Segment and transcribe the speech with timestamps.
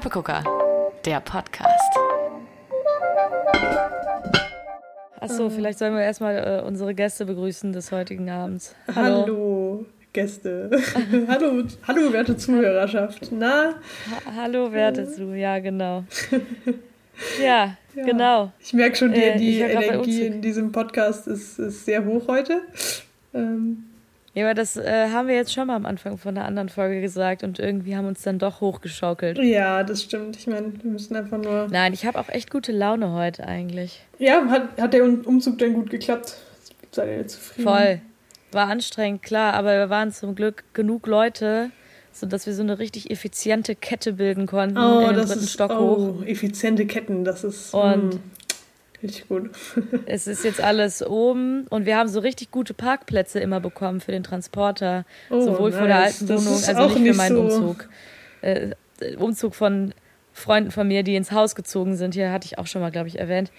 [0.00, 0.42] Knappegucker,
[1.04, 1.92] der Podcast.
[5.20, 8.74] Achso, vielleicht sollen wir erstmal äh, unsere Gäste begrüßen des heutigen Abends.
[8.94, 10.70] Hallo, Hallo Gäste.
[11.28, 13.30] hallo, hallo, werte Zuhörerschaft.
[13.30, 13.74] Na?
[14.10, 16.04] Ha hallo, werte Zuhörer, ja, genau.
[17.38, 18.52] Ja, ja, genau.
[18.58, 22.62] Ich merke schon, die, äh, die Energie in diesem Podcast ist, ist sehr hoch heute.
[23.34, 23.89] Ähm,
[24.34, 27.00] ja, aber das äh, haben wir jetzt schon mal am Anfang von einer anderen Folge
[27.00, 29.38] gesagt und irgendwie haben uns dann doch hochgeschaukelt.
[29.38, 30.36] Ja, das stimmt.
[30.36, 31.66] Ich meine, wir müssen einfach nur.
[31.70, 34.02] Nein, ich habe auch echt gute Laune heute eigentlich.
[34.18, 36.36] Ja, hat, hat der Umzug denn gut geklappt?
[36.92, 37.68] Seid ihr zufrieden?
[37.68, 38.00] Voll.
[38.52, 41.70] War anstrengend, klar, aber wir waren zum Glück genug Leute,
[42.12, 44.78] sodass wir so eine richtig effiziente Kette bilden konnten.
[44.78, 46.22] Oh, in den das dritten ist, Stock oh, hoch.
[46.24, 47.74] effiziente Ketten, das ist.
[47.74, 48.14] Und.
[48.14, 48.20] Mh.
[49.02, 49.50] Richtig gut.
[50.06, 54.12] es ist jetzt alles oben und wir haben so richtig gute Parkplätze immer bekommen für
[54.12, 55.04] den Transporter.
[55.30, 55.78] Oh, sowohl nice.
[55.78, 57.88] vor der alten Wohnung, also nicht für meinen so Umzug.
[58.42, 58.74] Äh,
[59.16, 59.94] Umzug von
[60.32, 62.14] Freunden von mir, die ins Haus gezogen sind.
[62.14, 63.50] Hier hatte ich auch schon mal, glaube ich, erwähnt.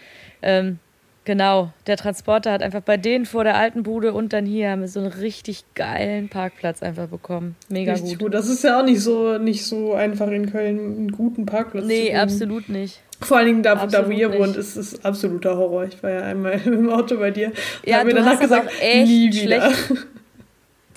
[0.41, 0.79] Ähm,
[1.25, 4.81] genau, der Transporter hat einfach bei denen vor der alten Bude und dann hier haben
[4.81, 7.55] wir so einen richtig geilen Parkplatz einfach bekommen.
[7.69, 8.19] Mega richtig gut.
[8.19, 8.33] gut.
[8.33, 11.93] Das ist ja auch nicht so, nicht so einfach in Köln, einen guten Parkplatz nee,
[11.93, 12.13] zu finden.
[12.13, 13.01] Nee, absolut nicht.
[13.21, 15.85] Vor allen Dingen da, da wo ihr wohnt, ist es absoluter Horror.
[15.85, 17.51] Ich war ja einmal im Auto bei dir.
[17.85, 19.71] Ja, habe mir danach gesagt, nie wieder.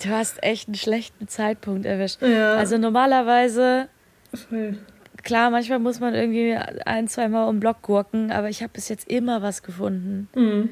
[0.03, 2.21] Du hast echt einen schlechten Zeitpunkt erwischt.
[2.21, 2.55] Ja.
[2.55, 3.87] Also normalerweise,
[4.33, 4.77] Voll.
[5.25, 8.87] Klar, manchmal muss man irgendwie ein, zwei Mal um Block gurken, aber ich habe bis
[8.87, 10.29] jetzt immer was gefunden.
[10.35, 10.69] Mhm.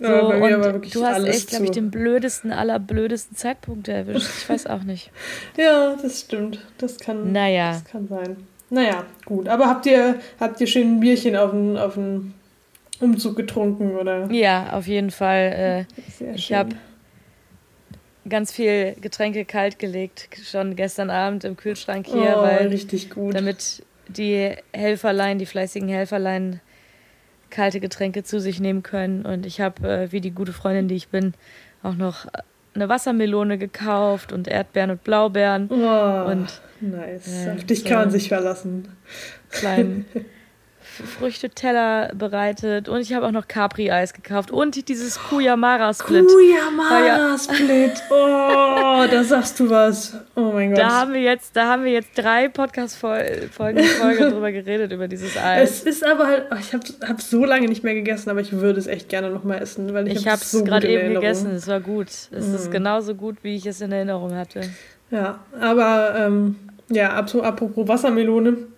[0.00, 4.28] So, ja, und du hast echt, glaube ich, den blödesten aller blödesten Zeitpunkte erwischt.
[4.38, 5.12] Ich weiß auch nicht.
[5.56, 6.58] ja, das stimmt.
[6.78, 7.74] Das kann, naja.
[7.74, 8.36] das kann sein.
[8.70, 9.48] Naja, gut.
[9.48, 12.34] Aber habt ihr, habt ihr schön ein Bierchen auf den, auf den
[12.98, 14.28] Umzug getrunken, oder?
[14.32, 15.86] Ja, auf jeden Fall.
[16.18, 16.74] Äh, ich habe
[18.28, 23.34] ganz viel Getränke kalt gelegt, schon gestern Abend im Kühlschrank hier, oh, weil richtig gut.
[23.34, 26.60] damit die Helferlein, die fleißigen Helferlein
[27.50, 29.24] kalte Getränke zu sich nehmen können.
[29.24, 31.34] Und ich habe, äh, wie die gute Freundin, die ich bin,
[31.82, 32.26] auch noch
[32.74, 35.68] eine Wassermelone gekauft und Erdbeeren und Blaubeeren.
[35.70, 37.46] Oh, und nice.
[37.46, 38.88] Äh, Auf dich kann man sich verlassen.
[39.50, 40.06] Kleinen
[41.02, 46.26] Früchteteller bereitet und ich habe auch noch Capri-Eis gekauft und dieses Kuyamara-Split.
[46.26, 47.92] Kuyamara-Split.
[48.10, 50.16] Oh, da sagst du was.
[50.36, 50.78] Oh mein Gott.
[50.78, 55.36] Da haben wir jetzt, da haben wir jetzt drei Podcast-Folgen Folge drüber geredet, über dieses
[55.36, 55.70] Eis.
[55.70, 58.52] Es ist aber halt, oh, ich habe hab so lange nicht mehr gegessen, aber ich
[58.52, 61.50] würde es echt gerne nochmal essen, weil ich, ich habe es so gerade eben gegessen.
[61.50, 62.08] Es war gut.
[62.08, 62.54] Es mm.
[62.54, 64.60] ist genauso gut, wie ich es in Erinnerung hatte.
[65.10, 66.56] Ja, aber ähm,
[66.88, 68.73] ja, apropos Wassermelone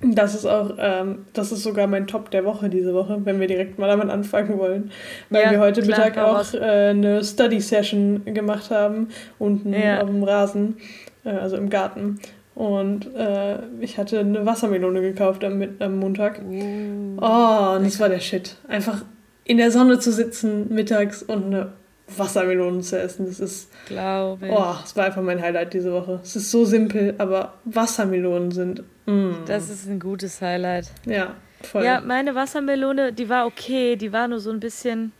[0.00, 3.48] das ist auch, ähm, das ist sogar mein Top der Woche diese Woche, wenn wir
[3.48, 4.90] direkt mal damit anfangen wollen.
[5.30, 10.00] Weil ja, wir heute klar, Mittag auch äh, eine Study-Session gemacht haben, unten ja.
[10.00, 10.76] auf dem Rasen,
[11.24, 12.20] äh, also im Garten.
[12.54, 16.40] Und äh, ich hatte eine Wassermelone gekauft am, am Montag.
[16.42, 18.56] Uh, oh, und das war der Shit.
[18.66, 19.04] Einfach
[19.44, 21.72] in der Sonne zu sitzen mittags und eine
[22.16, 23.26] Wassermelonen zu essen.
[23.26, 23.70] Das ist.
[23.86, 24.52] Glaube ich.
[24.52, 26.20] Oh, das war einfach mein Highlight diese Woche.
[26.22, 28.82] Es ist so simpel, aber Wassermelonen sind.
[29.06, 29.44] Mm.
[29.46, 30.90] Das ist ein gutes Highlight.
[31.04, 31.84] Ja, voll.
[31.84, 33.96] Ja, meine Wassermelone, die war okay.
[33.96, 35.12] Die war nur so ein bisschen.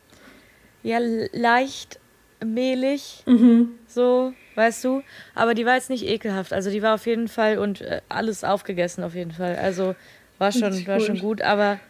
[0.82, 0.98] Ja,
[1.32, 1.98] leicht
[2.44, 3.22] mehlig.
[3.27, 3.71] Mhm.
[3.87, 5.03] So, weißt du?
[5.34, 6.53] Aber die war jetzt nicht ekelhaft.
[6.53, 9.56] Also die war auf jeden Fall und äh, alles aufgegessen auf jeden Fall.
[9.56, 9.94] Also
[10.38, 11.81] war schon, war schon gut, aber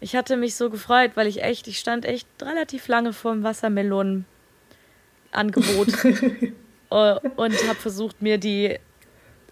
[0.00, 3.42] ich hatte mich so gefreut, weil ich echt, ich stand echt relativ lange vor dem
[3.42, 4.24] Wassermelonenangebot
[6.90, 8.78] äh, und habe versucht, mir die,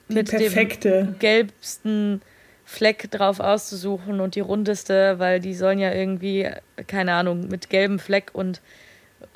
[0.08, 1.04] die mit perfekte.
[1.04, 2.22] dem gelbsten
[2.64, 6.50] Fleck drauf auszusuchen und die rundeste, weil die sollen ja irgendwie,
[6.86, 8.60] keine Ahnung, mit gelbem Fleck und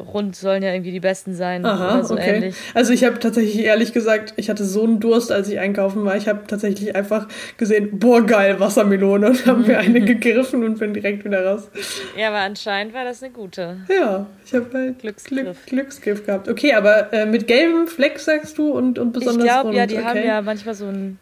[0.02, 2.36] rund sollen ja irgendwie die besten sein Aha, oder so okay.
[2.36, 2.56] ähnlich.
[2.74, 6.16] Also ich habe tatsächlich ehrlich gesagt, ich hatte so einen Durst, als ich einkaufen war.
[6.16, 10.94] Ich habe tatsächlich einfach gesehen, boah geil, Wassermelone und habe mir eine gegriffen und bin
[10.94, 11.68] direkt wieder raus.
[12.16, 13.78] Ja, aber anscheinend war das eine gute.
[13.88, 15.66] Ja, ich habe halt Glücksgriff.
[15.66, 16.48] Glücksgriff gehabt.
[16.48, 19.96] Okay, aber äh, mit gelbem Fleck sagst du und, und besonders Ich glaube, ja, die
[19.96, 20.04] okay.
[20.04, 21.18] haben ja manchmal so einen,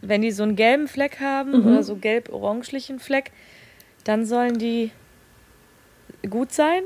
[0.00, 1.66] wenn die so einen gelben Fleck haben mhm.
[1.66, 3.30] oder so gelb-orangelichen Fleck,
[4.04, 4.90] dann sollen die
[6.28, 6.82] gut sein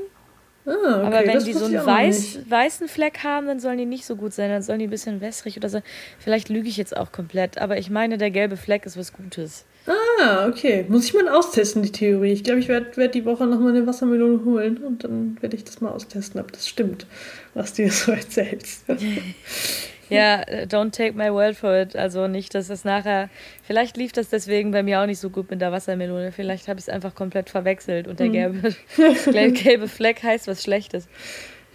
[0.67, 1.05] Ah, okay.
[1.05, 4.17] Aber wenn das die so einen weiß, weißen Fleck haben, dann sollen die nicht so
[4.17, 4.49] gut sein.
[4.49, 5.81] Dann sollen die ein bisschen wässrig oder so.
[6.19, 7.57] Vielleicht lüge ich jetzt auch komplett.
[7.57, 9.65] Aber ich meine, der gelbe Fleck ist was Gutes.
[9.87, 10.85] Ah, okay.
[10.89, 12.33] Muss ich mal austesten, die Theorie.
[12.33, 15.63] Ich glaube, ich werde werd die Woche nochmal eine Wassermelone holen und dann werde ich
[15.63, 17.07] das mal austesten, ob das stimmt,
[17.53, 18.83] was du dir so erzählst.
[20.09, 21.95] Ja, äh, don't take my word for it.
[21.95, 23.29] Also nicht, dass es nachher.
[23.63, 26.31] Vielleicht lief das deswegen bei mir auch nicht so gut mit der Wassermelone.
[26.31, 28.33] Vielleicht habe ich es einfach komplett verwechselt und der hm.
[28.33, 28.75] gelbe,
[29.53, 31.07] gelbe Fleck heißt was Schlechtes.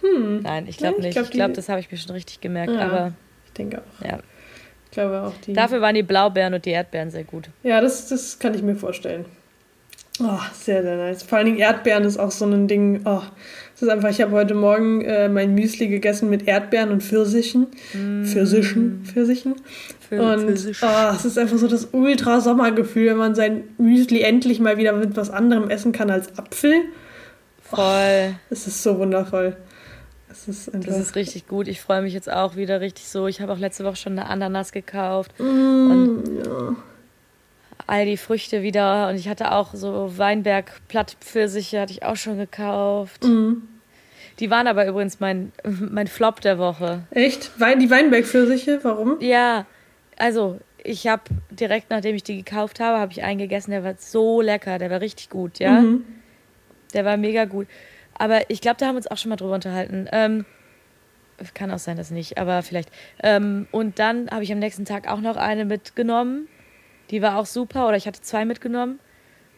[0.01, 0.41] Hm.
[0.41, 1.09] Nein, ich glaube ja, nicht.
[1.09, 2.73] Ich glaube, glaub, das habe ich mir schon richtig gemerkt.
[2.73, 3.13] Ja, aber
[3.45, 4.05] ich denke auch.
[4.05, 4.19] Ja.
[4.91, 5.53] glaube auch die.
[5.53, 7.49] Dafür waren die Blaubeeren und die Erdbeeren sehr gut.
[7.63, 9.25] Ja, das, das kann ich mir vorstellen.
[10.19, 11.23] Oh, sehr, sehr nice.
[11.23, 13.01] Vor allen Dingen Erdbeeren ist auch so ein Ding.
[13.05, 13.21] Oh,
[13.83, 17.67] das ist einfach, ich habe heute Morgen äh, mein Müsli gegessen mit Erdbeeren und Pfirsichen.
[17.93, 18.23] Mm.
[18.23, 19.55] Pfirsichen, Pfirsichen.
[20.09, 20.65] und oh, es
[21.25, 25.69] ist einfach so das ultra-Sommergefühl, wenn man sein Müsli endlich mal wieder mit was anderem
[25.69, 26.75] essen kann als Apfel.
[27.61, 27.81] Voll.
[27.81, 29.57] Oh, es ist so wundervoll.
[30.31, 31.67] Es ist das ist richtig gut.
[31.67, 33.27] Ich freue mich jetzt auch wieder richtig so.
[33.27, 35.33] Ich habe auch letzte Woche schon eine Ananas gekauft.
[35.39, 36.75] Mm, und ja
[37.87, 42.37] all die Früchte wieder und ich hatte auch so Weinberg Plattpfirsiche hatte ich auch schon
[42.37, 43.23] gekauft.
[43.23, 43.63] Mhm.
[44.43, 47.03] Die waren aber übrigens mein, mein Flop der Woche.
[47.11, 47.57] Echt?
[47.61, 48.81] Wein, die Weinberg-Pfirsiche?
[48.83, 49.15] Warum?
[49.21, 49.65] Ja,
[50.17, 53.95] also ich habe direkt nachdem ich die gekauft habe, habe ich einen gegessen, der war
[53.97, 55.79] so lecker, der war richtig gut, ja.
[55.79, 56.03] Mhm.
[56.93, 57.67] Der war mega gut.
[58.15, 60.09] Aber ich glaube, da haben wir uns auch schon mal drüber unterhalten.
[60.11, 60.43] Ähm,
[61.53, 62.89] kann auch sein, dass nicht, aber vielleicht.
[63.23, 66.49] Ähm, und dann habe ich am nächsten Tag auch noch eine mitgenommen.
[67.11, 68.99] Die war auch super oder ich hatte zwei mitgenommen.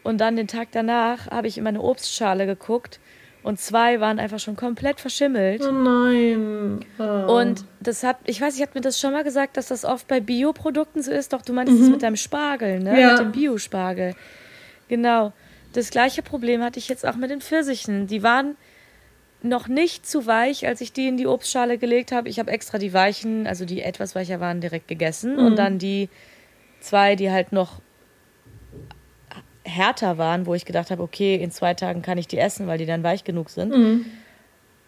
[0.04, 3.00] Und dann den Tag danach habe ich in meine Obstschale geguckt
[3.46, 5.62] und zwei waren einfach schon komplett verschimmelt.
[5.62, 6.84] Oh nein.
[6.98, 7.38] Oh.
[7.38, 10.08] Und das hat, ich weiß, ich habe mir das schon mal gesagt, dass das oft
[10.08, 11.32] bei Bioprodukten so ist.
[11.32, 11.78] Doch, du meinst mhm.
[11.78, 13.00] das mit deinem Spargel, ne?
[13.00, 13.10] Ja.
[13.12, 14.16] Mit dem Biospargel.
[14.88, 15.32] Genau.
[15.74, 18.08] Das gleiche Problem hatte ich jetzt auch mit den Pfirsichen.
[18.08, 18.56] Die waren
[19.42, 22.28] noch nicht zu weich, als ich die in die Obstschale gelegt habe.
[22.28, 25.46] Ich habe extra die weichen, also die etwas weicher waren, direkt gegessen mhm.
[25.46, 26.08] und dann die
[26.80, 27.80] zwei, die halt noch
[29.66, 32.78] härter waren, wo ich gedacht habe, okay, in zwei Tagen kann ich die essen, weil
[32.78, 33.76] die dann weich genug sind.
[33.76, 34.06] Mhm.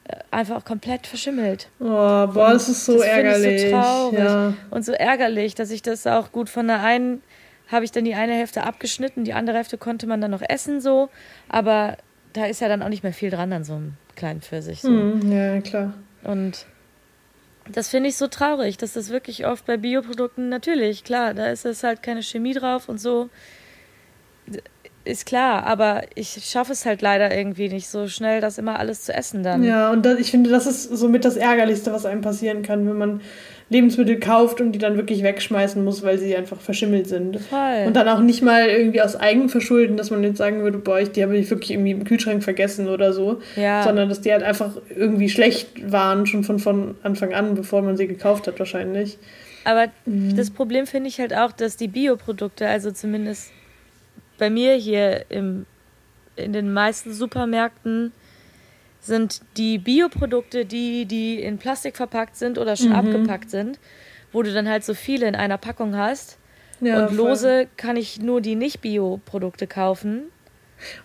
[0.05, 1.69] Äh, einfach komplett verschimmelt.
[1.81, 3.65] Oh, boah, das ist so das ärgerlich.
[3.65, 4.55] Ich so traurig ja.
[4.71, 7.23] und so ärgerlich, dass ich das auch gut von der einen
[7.71, 10.81] habe ich dann die eine Hälfte abgeschnitten, die andere Hälfte konnte man dann noch essen
[10.81, 11.11] so,
[11.49, 11.99] aber
[12.33, 14.81] da ist ja dann auch nicht mehr viel dran an so einem kleinen Pfirsich.
[14.81, 14.91] So.
[14.91, 15.95] Mhm, ja, klar.
[16.25, 16.67] Und
[17.71, 21.67] das finde ich so traurig, dass das wirklich oft bei Bioprodukten natürlich, klar, da ist
[21.67, 23.29] es halt keine Chemie drauf und so.
[25.05, 29.05] Ist klar, aber ich schaffe es halt leider irgendwie nicht so schnell, das immer alles
[29.05, 29.65] zu essen dann.
[29.65, 32.99] Ja, und das, ich finde, das ist somit das Ärgerlichste, was einem passieren kann, wenn
[32.99, 33.21] man
[33.71, 37.39] Lebensmittel kauft und die dann wirklich wegschmeißen muss, weil sie einfach verschimmelt sind.
[37.41, 37.87] Voll.
[37.87, 41.11] Und dann auch nicht mal irgendwie aus Eigenverschulden, dass man jetzt sagen würde, boah, ich,
[41.13, 43.41] die habe ich wirklich irgendwie im Kühlschrank vergessen oder so.
[43.57, 43.83] Ja.
[43.85, 47.97] Sondern dass die halt einfach irgendwie schlecht waren, schon von, von Anfang an, bevor man
[47.97, 49.19] sie gekauft hat wahrscheinlich.
[49.65, 50.35] Aber mhm.
[50.37, 53.53] das Problem finde ich halt auch, dass die Bioprodukte, also zumindest
[54.39, 55.67] bei mir hier im,
[56.37, 58.13] in den meisten Supermärkten,
[59.01, 62.95] sind die Bioprodukte, die, die in Plastik verpackt sind oder schon mhm.
[62.95, 63.79] abgepackt sind,
[64.33, 66.39] wo du dann halt so viele in einer Packung hast.
[66.81, 67.69] Ja, und lose voll.
[67.77, 70.25] kann ich nur die Nicht-Bio-Produkte kaufen.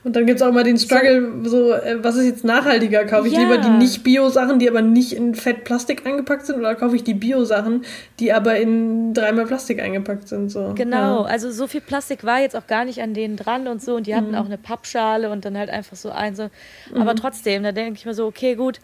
[0.03, 3.05] Und dann gibt es auch mal den Struggle, so, äh, was ist jetzt nachhaltiger?
[3.05, 3.41] Kaufe ich ja.
[3.41, 7.83] lieber die Nicht-Bio-Sachen, die aber nicht in Fett-Plastik eingepackt sind, oder kaufe ich die Bio-Sachen,
[8.19, 10.49] die aber in dreimal Plastik eingepackt sind?
[10.49, 10.73] So.
[10.75, 11.29] Genau, ja.
[11.29, 14.07] also so viel Plastik war jetzt auch gar nicht an denen dran und so, und
[14.07, 14.35] die hatten mhm.
[14.35, 16.49] auch eine Pappschale und dann halt einfach so ein, so.
[16.93, 17.17] Aber mhm.
[17.17, 18.79] trotzdem, da denke ich mir so, okay, gut,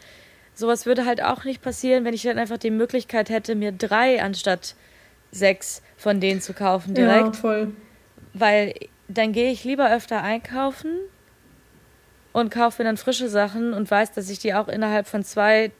[0.53, 4.21] sowas würde halt auch nicht passieren, wenn ich dann einfach die Möglichkeit hätte, mir drei
[4.21, 4.75] anstatt
[5.31, 7.25] sechs von denen zu kaufen direkt.
[7.25, 7.71] Ja, voll.
[8.33, 8.73] Weil
[9.09, 10.91] dann gehe ich lieber öfter einkaufen
[12.31, 15.71] und kaufe mir dann frische Sachen und weiß, dass ich die auch innerhalb von zwei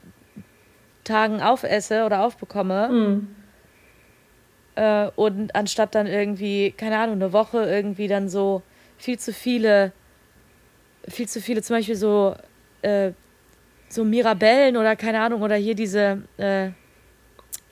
[1.04, 2.88] Tagen aufesse oder aufbekomme.
[2.88, 3.28] Mhm.
[4.74, 8.62] Äh, und anstatt dann irgendwie, keine Ahnung, eine Woche irgendwie dann so
[8.98, 9.92] viel zu viele,
[11.08, 12.34] viel zu viele, zum Beispiel so,
[12.82, 13.12] äh,
[13.88, 16.70] so Mirabellen oder keine Ahnung, oder hier diese äh,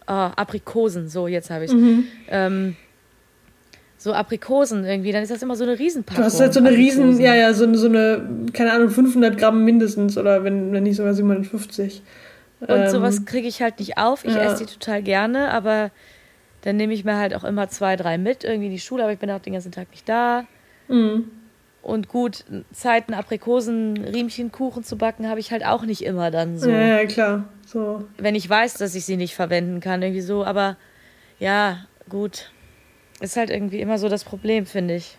[0.07, 2.05] oh, Aprikosen, so jetzt habe ich mhm.
[2.29, 2.77] ähm,
[3.99, 6.23] so Aprikosen irgendwie, dann ist das immer so eine Riesenpackung.
[6.23, 7.09] Du hast halt so eine Aprikosen.
[7.09, 10.97] Riesen, ja, ja, so, so eine, keine Ahnung, 500 Gramm mindestens oder wenn, wenn nicht
[10.97, 12.03] sogar 750.
[12.61, 14.25] Und ähm, sowas kriege ich halt nicht auf.
[14.25, 14.43] Ich ja.
[14.43, 15.91] esse die total gerne, aber
[16.63, 19.13] dann nehme ich mir halt auch immer zwei, drei mit irgendwie in die Schule, aber
[19.13, 20.45] ich bin auch den ganzen Tag nicht da.
[20.87, 21.31] Mhm.
[21.83, 26.59] Und gut, Zeiten, Aprikosen, Riemchen, Kuchen zu backen, habe ich halt auch nicht immer dann
[26.59, 26.69] so.
[26.69, 27.45] Ja, ja, klar.
[27.67, 28.05] So.
[28.17, 30.77] Wenn ich weiß, dass ich sie nicht verwenden kann, irgendwie so, aber
[31.39, 32.51] ja, gut.
[33.21, 35.19] Ist halt irgendwie immer so das Problem, finde ich.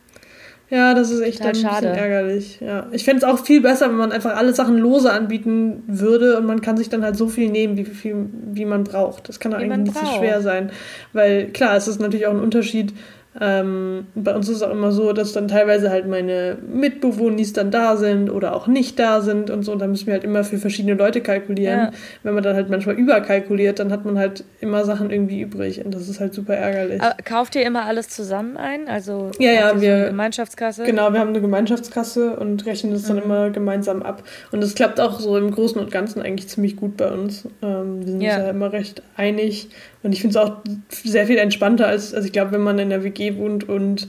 [0.70, 1.88] Ja, das ist echt Total ein schade.
[1.88, 2.60] bisschen ärgerlich.
[2.60, 2.88] Ja.
[2.92, 6.46] Ich fände es auch viel besser, wenn man einfach alle Sachen lose anbieten würde und
[6.46, 9.30] man kann sich dann halt so viel nehmen, wie, viel, wie man braucht.
[9.30, 10.14] Das kann eigentlich nicht braucht.
[10.14, 10.72] so schwer sein.
[11.12, 12.94] Weil klar, es ist natürlich auch ein Unterschied,
[13.40, 17.70] ähm, bei uns ist es auch immer so, dass dann teilweise halt meine Mitbewohner dann
[17.70, 19.72] da sind oder auch nicht da sind und so.
[19.72, 21.80] Und dann müssen wir halt immer für verschiedene Leute kalkulieren.
[21.80, 21.92] Ja.
[22.24, 25.94] Wenn man dann halt manchmal überkalkuliert, dann hat man halt immer Sachen irgendwie übrig und
[25.94, 27.02] das ist halt super ärgerlich.
[27.02, 28.88] Aber kauft ihr immer alles zusammen ein?
[28.88, 30.84] Also ja, ja, wir so Gemeinschaftskasse?
[30.84, 33.08] Genau, wir haben eine Gemeinschaftskasse und rechnen das mhm.
[33.08, 34.24] dann immer gemeinsam ab.
[34.52, 37.48] Und das klappt auch so im Großen und Ganzen eigentlich ziemlich gut bei uns.
[37.62, 38.36] Ähm, wir sind ja.
[38.36, 39.70] uns ja immer recht einig
[40.02, 40.58] Und ich finde es auch
[40.90, 44.08] sehr viel entspannter, als, also ich glaube, wenn man in der WG wohnt und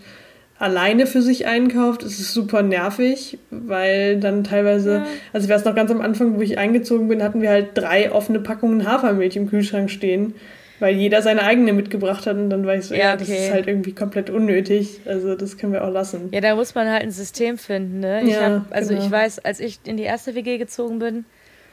[0.60, 5.06] alleine für sich einkauft, ist es super nervig, weil dann teilweise, ja.
[5.32, 8.12] also ich weiß noch ganz am Anfang, wo ich eingezogen bin, hatten wir halt drei
[8.12, 10.34] offene Packungen Hafermilch im Kühlschrank stehen,
[10.78, 13.20] weil jeder seine eigene mitgebracht hat und dann war ich so, ja, ja okay.
[13.20, 16.28] das ist halt irgendwie komplett unnötig, also das können wir auch lassen.
[16.30, 18.22] Ja, da muss man halt ein System finden, ne?
[18.22, 19.04] Ich ja, hab, also genau.
[19.04, 21.24] ich weiß, als ich in die erste WG gezogen bin,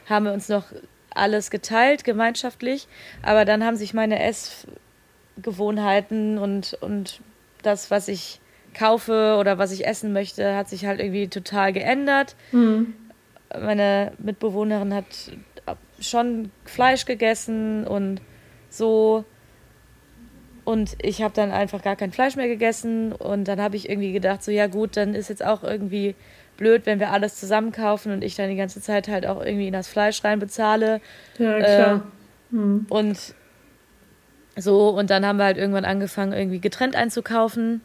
[0.06, 0.64] haben wir uns noch
[1.14, 2.88] alles geteilt, gemeinschaftlich,
[3.22, 7.20] aber dann haben sich meine Essgewohnheiten und, und
[7.62, 8.40] das, was ich
[8.74, 12.36] kaufe oder was ich essen möchte, hat sich halt irgendwie total geändert.
[12.52, 12.94] Mhm.
[13.58, 15.32] Meine Mitbewohnerin hat
[16.00, 18.20] schon Fleisch gegessen und
[18.70, 19.24] so.
[20.68, 23.12] Und ich habe dann einfach gar kein Fleisch mehr gegessen.
[23.12, 26.14] Und dann habe ich irgendwie gedacht, so ja gut, dann ist jetzt auch irgendwie
[26.58, 29.68] blöd, wenn wir alles zusammen kaufen und ich dann die ganze Zeit halt auch irgendwie
[29.68, 31.00] in das Fleisch rein bezahle.
[31.38, 32.02] Ja, klar.
[32.52, 32.84] Äh, mhm.
[32.90, 33.34] Und
[34.56, 37.80] so, und dann haben wir halt irgendwann angefangen, irgendwie getrennt einzukaufen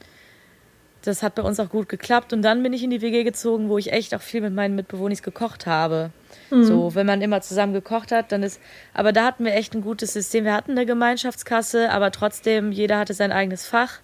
[1.04, 2.34] das hat bei uns auch gut geklappt.
[2.34, 4.76] Und dann bin ich in die WG gezogen, wo ich echt auch viel mit meinen
[4.76, 6.12] Mitbewohnern gekocht habe.
[6.50, 6.64] Mhm.
[6.64, 8.60] So, wenn man immer zusammen gekocht hat, dann ist.
[8.94, 10.46] Aber da hatten wir echt ein gutes System.
[10.46, 14.00] Wir hatten eine Gemeinschaftskasse, aber trotzdem, jeder hatte sein eigenes Fach.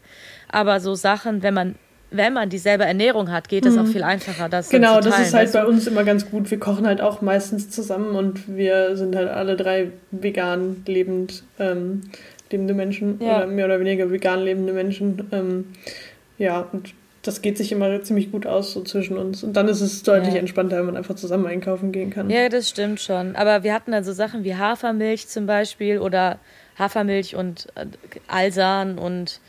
[0.49, 1.75] Aber so Sachen, wenn man
[2.11, 3.81] wenn man dieselbe Ernährung hat, geht es mhm.
[3.81, 4.49] auch viel einfacher.
[4.49, 6.49] Das genau, das ist halt bei uns immer ganz gut.
[6.49, 12.09] Wir kochen halt auch meistens zusammen und wir sind halt alle drei vegan lebend ähm,
[12.51, 13.37] lebende Menschen ja.
[13.37, 15.27] oder mehr oder weniger vegan lebende Menschen.
[15.31, 15.65] Ähm,
[16.39, 19.43] ja, und das geht sich immer ziemlich gut aus so zwischen uns.
[19.43, 20.39] Und dann ist es deutlich ja.
[20.39, 22.29] entspannter, wenn man einfach zusammen einkaufen gehen kann.
[22.29, 23.35] Ja, das stimmt schon.
[23.35, 26.39] Aber wir hatten dann so Sachen wie Hafermilch zum Beispiel oder
[26.77, 27.85] Hafermilch und äh,
[28.27, 29.41] Alsan und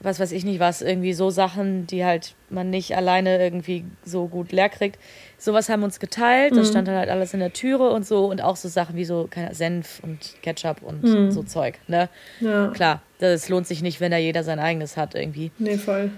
[0.00, 4.28] was weiß ich nicht was, irgendwie so Sachen, die halt man nicht alleine irgendwie so
[4.28, 4.98] gut leer kriegt.
[5.40, 6.70] Sowas haben wir uns geteilt, das mhm.
[6.70, 9.28] stand dann halt alles in der Türe und so und auch so Sachen wie so
[9.30, 11.30] keine Senf und Ketchup und mhm.
[11.30, 12.08] so Zeug, ne?
[12.40, 12.68] Ja.
[12.68, 15.52] Klar, das lohnt sich nicht, wenn da jeder sein eigenes hat irgendwie.
[15.58, 16.10] Nee, voll.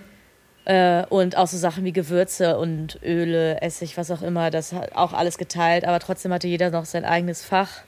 [0.64, 4.94] Äh, und auch so Sachen wie Gewürze und Öle, Essig, was auch immer, das hat
[4.94, 7.82] auch alles geteilt, aber trotzdem hatte jeder noch sein eigenes Fach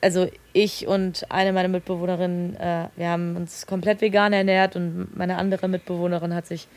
[0.00, 5.36] also ich und eine meiner Mitbewohnerinnen, äh, wir haben uns komplett vegan ernährt und meine
[5.36, 6.68] andere Mitbewohnerin hat sich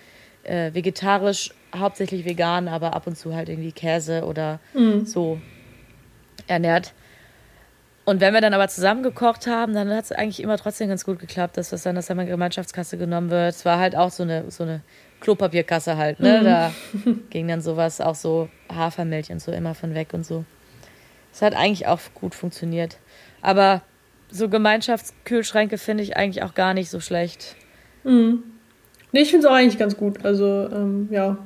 [0.44, 5.06] äh, vegetarisch, hauptsächlich vegan, aber ab und zu halt irgendwie Käse oder mhm.
[5.06, 5.40] so
[6.48, 6.94] ernährt.
[8.04, 11.06] Und wenn wir dann aber zusammen gekocht haben, dann hat es eigentlich immer trotzdem ganz
[11.06, 13.54] gut geklappt, dass das dann aus der Gemeinschaftskasse genommen wird.
[13.54, 14.82] Es war halt auch so eine, so eine
[15.20, 16.40] Klopapierkasse halt, ne?
[16.40, 16.44] Mhm.
[16.44, 16.74] Da
[17.30, 20.46] ging dann sowas, auch so Hafermilch und so immer von weg und so.
[21.32, 22.98] Es hat eigentlich auch gut funktioniert.
[23.42, 23.82] Aber
[24.30, 27.56] so Gemeinschaftskühlschränke finde ich eigentlich auch gar nicht so schlecht.
[28.04, 28.44] Mhm.
[29.12, 30.24] Nee, ich finde es auch eigentlich ganz gut.
[30.24, 31.38] Also, ähm, ja.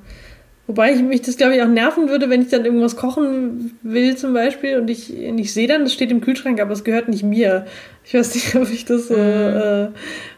[0.68, 4.18] Wobei ich mich das, glaube ich, auch nerven würde, wenn ich dann irgendwas kochen will
[4.18, 7.22] zum Beispiel und ich, ich sehe dann, das steht im Kühlschrank, aber es gehört nicht
[7.22, 7.68] mir.
[8.04, 9.20] Ich weiß nicht, ob ich das so, mhm.
[9.20, 9.88] äh,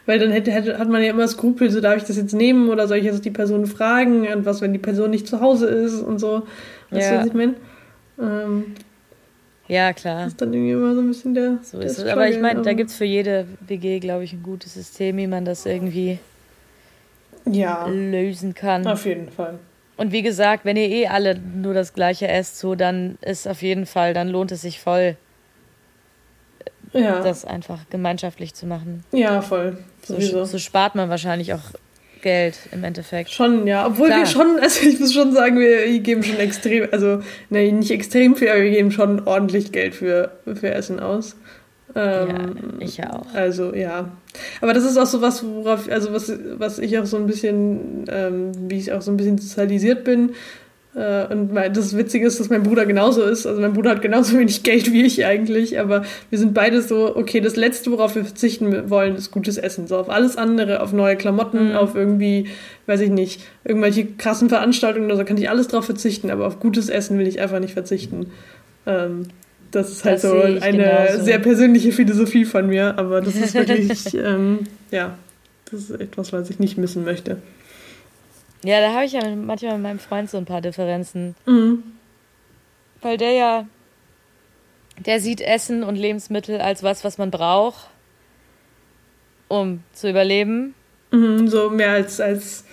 [0.04, 2.68] weil dann hätte, hätte, hat man ja immer Skrupel, so darf ich das jetzt nehmen
[2.68, 5.66] oder soll ich jetzt die Person fragen und was, wenn die Person nicht zu Hause
[5.66, 6.42] ist und so.
[6.90, 7.14] Weißt ja.
[7.14, 7.54] du, was ich meine?
[8.20, 8.64] Ähm,
[9.66, 10.24] ja, klar.
[10.24, 11.58] Das ist dann irgendwie immer so ein bisschen der.
[11.62, 12.04] So ist es.
[12.06, 15.26] Aber ich meine, da gibt es für jede WG, glaube ich, ein gutes System, wie
[15.26, 16.18] man das irgendwie
[17.54, 17.86] ja.
[17.86, 18.86] lösen kann.
[18.86, 19.58] Auf jeden Fall.
[19.96, 23.62] Und wie gesagt, wenn ihr eh alle nur das gleiche esst, so dann ist auf
[23.62, 25.16] jeden Fall, dann lohnt es sich voll,
[26.92, 27.20] ja.
[27.20, 29.04] das einfach gemeinschaftlich zu machen.
[29.10, 29.78] Ja, voll.
[30.04, 31.72] So, so, spart man wahrscheinlich auch
[32.22, 33.30] Geld im Endeffekt.
[33.30, 33.86] Schon, ja.
[33.86, 34.20] Obwohl Klar.
[34.20, 38.36] wir schon, also ich muss schon sagen, wir geben schon extrem, also ne, nicht extrem
[38.36, 41.36] viel, aber wir geben schon ordentlich Geld für, für Essen aus.
[41.94, 43.34] Ähm, ja, ich auch.
[43.34, 44.10] Also ja.
[44.60, 48.04] Aber das ist auch so was, worauf, also was, was ich auch so ein bisschen,
[48.08, 50.32] ähm, wie ich auch so ein bisschen sozialisiert bin,
[50.98, 53.46] äh, und das Witzige ist, dass mein Bruder genauso ist.
[53.46, 57.14] Also mein Bruder hat genauso wenig Geld wie ich eigentlich, aber wir sind beide so,
[57.14, 59.86] okay, das Letzte, worauf wir verzichten wollen, ist gutes Essen.
[59.86, 61.76] So auf alles andere, auf neue Klamotten, mhm.
[61.76, 62.48] auf irgendwie,
[62.86, 66.58] weiß ich nicht, irgendwelche krassen Veranstaltungen oder so, kann ich alles drauf verzichten, aber auf
[66.58, 68.32] gutes Essen will ich einfach nicht verzichten.
[68.86, 69.28] Ähm,
[69.70, 71.24] das ist halt das so eine genauso.
[71.24, 75.18] sehr persönliche Philosophie von mir, aber das ist wirklich, ähm, ja,
[75.70, 77.42] das ist etwas, was ich nicht missen möchte.
[78.64, 81.36] Ja, da habe ich ja manchmal mit meinem Freund so ein paar Differenzen.
[81.46, 81.82] Mhm.
[83.00, 83.66] Weil der ja,
[85.04, 87.88] der sieht Essen und Lebensmittel als was, was man braucht,
[89.46, 90.74] um zu überleben.
[91.10, 92.64] Mhm, so mehr als, als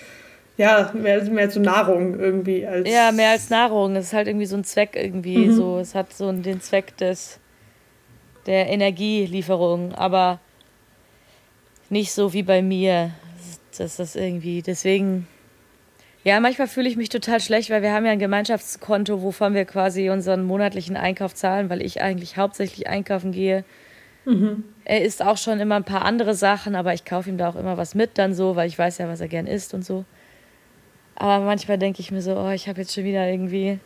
[0.57, 2.65] ja, mehr, mehr so Nahrung irgendwie.
[2.65, 3.95] Als ja, mehr als Nahrung.
[3.95, 5.47] Es ist halt irgendwie so ein Zweck irgendwie.
[5.47, 5.55] Mhm.
[5.55, 7.39] So, es hat so den Zweck des
[8.45, 10.39] der Energielieferung, aber
[11.89, 13.11] nicht so wie bei mir.
[13.77, 15.27] Das ist irgendwie, deswegen
[16.25, 19.63] ja, manchmal fühle ich mich total schlecht, weil wir haben ja ein Gemeinschaftskonto, wovon wir
[19.65, 23.63] quasi unseren monatlichen Einkauf zahlen, weil ich eigentlich hauptsächlich einkaufen gehe.
[24.25, 24.63] Mhm.
[24.85, 27.55] Er isst auch schon immer ein paar andere Sachen, aber ich kaufe ihm da auch
[27.55, 30.03] immer was mit dann so, weil ich weiß ja, was er gern isst und so.
[31.15, 33.79] Aber manchmal denke ich mir so, oh, ich habe jetzt schon wieder irgendwie,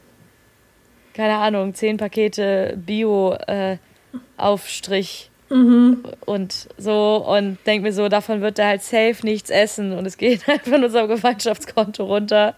[1.14, 6.04] keine Ahnung, zehn Pakete Bio-Aufstrich äh, mhm.
[6.26, 10.18] und so und denke mir so, davon wird er halt safe nichts essen und es
[10.18, 12.56] geht halt von unserem Gemeinschaftskonto runter.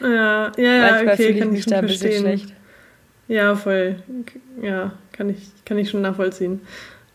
[0.00, 2.52] Ja, ja, ja, Manchmal okay, kann ich, ich da ein bisschen schlecht.
[3.26, 3.96] Ja, voll.
[4.62, 6.60] Ja, kann ich, kann ich schon nachvollziehen.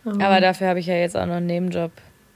[0.06, 1.92] Aber dafür habe ich ja jetzt auch noch einen Nebenjob.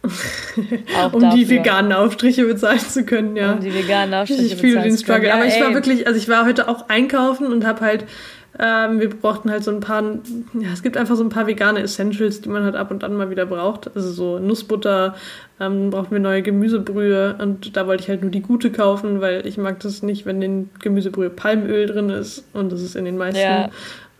[1.11, 1.37] um dafür.
[1.37, 3.53] die veganen Aufstriche bezahlen zu können, ja.
[3.53, 5.27] Um die veganen Aufstriche ich fühle den Struggle.
[5.27, 8.05] Ja, Aber ich war wirklich, also ich war heute auch einkaufen und habe halt,
[8.59, 11.81] ähm, wir brauchten halt so ein paar, ja, es gibt einfach so ein paar vegane
[11.81, 13.95] Essentials, die man halt ab und an mal wieder braucht.
[13.95, 15.15] Also so Nussbutter,
[15.59, 19.45] ähm, brauchten wir neue Gemüsebrühe und da wollte ich halt nur die gute kaufen, weil
[19.45, 23.17] ich mag das nicht, wenn in Gemüsebrühe Palmöl drin ist und das ist in den
[23.17, 23.41] meisten.
[23.41, 23.69] Ja.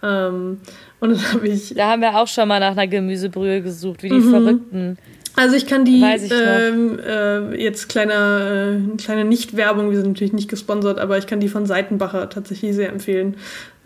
[0.03, 0.59] Ähm,
[0.99, 1.73] und dann habe ich.
[1.73, 4.29] Da haben wir auch schon mal nach einer Gemüsebrühe gesucht, wie die mhm.
[4.29, 4.97] Verrückten.
[5.37, 10.33] Also ich kann die ich ähm, äh, jetzt kleiner äh, kleine Nicht-Werbung, wir sind natürlich
[10.33, 13.37] nicht gesponsert, aber ich kann die von Seitenbacher tatsächlich sehr empfehlen.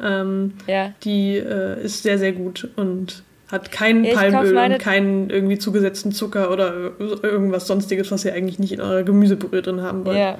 [0.01, 0.93] Ähm, ja.
[1.03, 6.13] Die äh, ist sehr sehr gut und hat kein ja, Palmöl und keinen irgendwie zugesetzten
[6.13, 10.17] Zucker oder irgendwas sonstiges, was ihr eigentlich nicht in eurer Gemüsebrühe drin haben wollt.
[10.17, 10.37] Ja.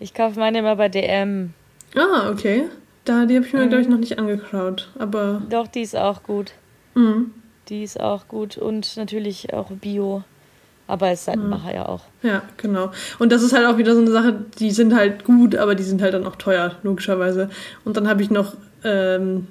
[0.00, 1.54] Ich kaufe meine immer bei DM.
[1.96, 2.64] Ah, okay.
[3.06, 3.68] Da, die habe ich mir, mhm.
[3.70, 4.90] glaube ich, noch nicht angeschaut.
[4.98, 5.40] Aber.
[5.48, 6.52] Doch, die ist auch gut.
[6.94, 7.30] Mhm.
[7.68, 8.56] Die ist auch gut.
[8.58, 10.24] Und natürlich auch Bio.
[10.86, 11.54] Aber es ist halt mhm.
[11.72, 12.02] ja auch.
[12.22, 12.90] Ja, genau.
[13.18, 15.84] Und das ist halt auch wieder so eine Sache, die sind halt gut, aber die
[15.84, 17.50] sind halt dann auch teuer, logischerweise.
[17.84, 18.54] Und dann habe ich noch
[18.84, 19.46] ähm,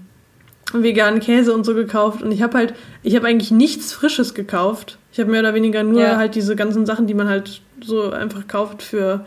[0.73, 2.21] veganen Käse und so gekauft.
[2.21, 4.97] Und ich habe halt, ich habe eigentlich nichts Frisches gekauft.
[5.11, 6.17] Ich habe mehr oder weniger nur ja.
[6.17, 9.25] halt diese ganzen Sachen, die man halt so einfach kauft für,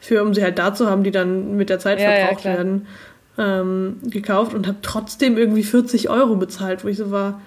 [0.00, 2.54] für um sie halt da zu haben, die dann mit der Zeit ja, verbraucht ja,
[2.54, 2.86] werden
[3.38, 7.40] ähm, gekauft und habe trotzdem irgendwie 40 Euro bezahlt, wo ich so war,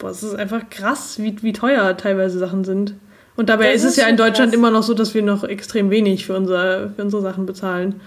[0.00, 2.94] boah, es ist einfach krass, wie, wie teuer teilweise Sachen sind.
[3.36, 4.58] Und dabei das ist es ja in Deutschland krass.
[4.58, 8.00] immer noch so, dass wir noch extrem wenig für, unser, für unsere Sachen bezahlen.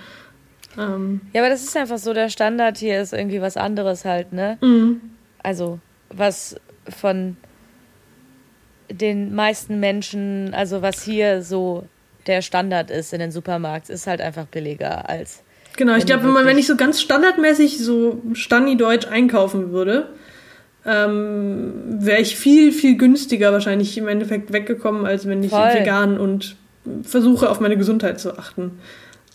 [0.78, 1.22] Ähm.
[1.32, 4.58] Ja, aber das ist einfach so, der Standard hier ist irgendwie was anderes halt, ne?
[4.62, 5.02] Mhm.
[5.42, 6.56] Also, was
[6.90, 7.38] von
[8.92, 11.88] den meisten Menschen, also was hier so
[12.28, 15.44] der Standard ist in den Supermarkt, ist halt einfach billiger als
[15.76, 20.10] Genau, ich glaube, wenn man, wenn ich so ganz standardmäßig so Stani-Deutsch einkaufen würde,
[20.86, 25.74] ähm, wäre ich viel, viel günstiger wahrscheinlich im Endeffekt weggekommen, als wenn ich Voll.
[25.74, 26.56] vegan und
[27.04, 28.80] versuche, auf meine Gesundheit zu achten.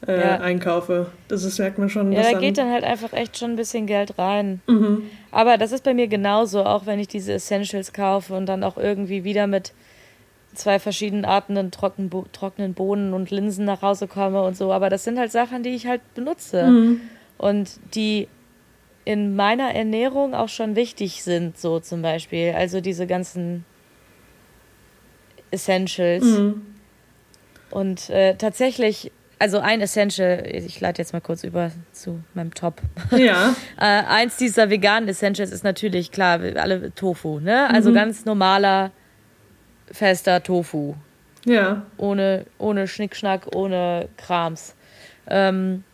[0.06, 0.36] Äh, ja.
[0.36, 1.06] einkaufe.
[1.26, 2.12] Das ist, merkt man schon.
[2.12, 4.60] Ja, da geht dann halt einfach echt schon ein bisschen Geld rein.
[4.68, 5.02] Mhm.
[5.32, 8.76] Aber das ist bei mir genauso, auch wenn ich diese Essentials kaufe und dann auch
[8.76, 9.72] irgendwie wieder mit
[10.54, 14.72] zwei verschiedenen Arten trocken, trockenen Bohnen und Linsen nach Hause komme und so.
[14.72, 17.00] Aber das sind halt Sachen, die ich halt benutze mhm.
[17.36, 18.28] und die
[19.08, 22.52] in meiner Ernährung auch schon wichtig sind, so zum Beispiel.
[22.54, 23.64] Also diese ganzen
[25.50, 26.26] Essentials.
[26.26, 26.60] Mhm.
[27.70, 32.82] Und äh, tatsächlich, also ein Essential, ich leite jetzt mal kurz über zu meinem Top.
[33.16, 33.56] Ja.
[33.78, 37.70] äh, eins dieser veganen Essentials ist natürlich, klar, alle Tofu, ne?
[37.72, 37.94] Also mhm.
[37.94, 38.90] ganz normaler
[39.90, 40.96] fester Tofu.
[41.46, 41.86] Ja.
[41.96, 44.74] Ohne, ohne Schnickschnack, ohne Krams.
[45.28, 45.84] Ähm,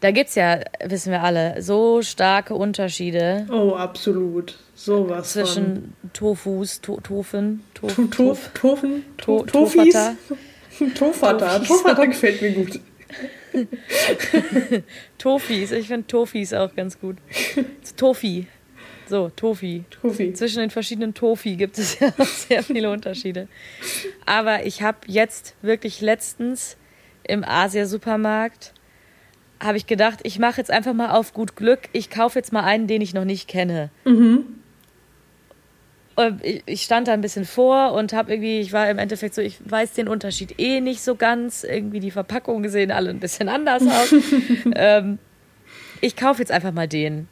[0.00, 3.46] da gibt es ja, wissen wir alle, so starke Unterschiede.
[3.50, 4.58] Oh, absolut.
[4.74, 5.32] Sowas.
[5.32, 6.10] Zwischen von.
[6.12, 9.94] Tofus, to Tofen, to Tof Tofen, to Tofis.
[10.94, 11.58] Tofata.
[11.58, 12.80] Tofata gefällt mir gut.
[15.18, 17.16] Tofis, ich finde Tofis auch ganz gut.
[17.96, 18.46] Tofi.
[19.08, 19.84] So, Tofi.
[19.90, 20.34] Tofi.
[20.34, 23.48] Zwischen den verschiedenen Tofi gibt es ja sehr viele Unterschiede.
[24.26, 26.76] Aber ich habe jetzt wirklich letztens
[27.24, 28.74] im Asia-Supermarkt
[29.60, 31.88] habe ich gedacht, ich mache jetzt einfach mal auf gut Glück.
[31.92, 33.90] Ich kaufe jetzt mal einen, den ich noch nicht kenne.
[34.04, 34.44] Mhm.
[36.66, 39.58] Ich stand da ein bisschen vor und habe irgendwie, ich war im Endeffekt so, ich
[39.64, 41.62] weiß den Unterschied eh nicht so ganz.
[41.62, 44.14] Irgendwie die Verpackungen sehen alle ein bisschen anders aus.
[44.74, 45.18] ähm,
[46.00, 47.28] ich kaufe jetzt einfach mal den.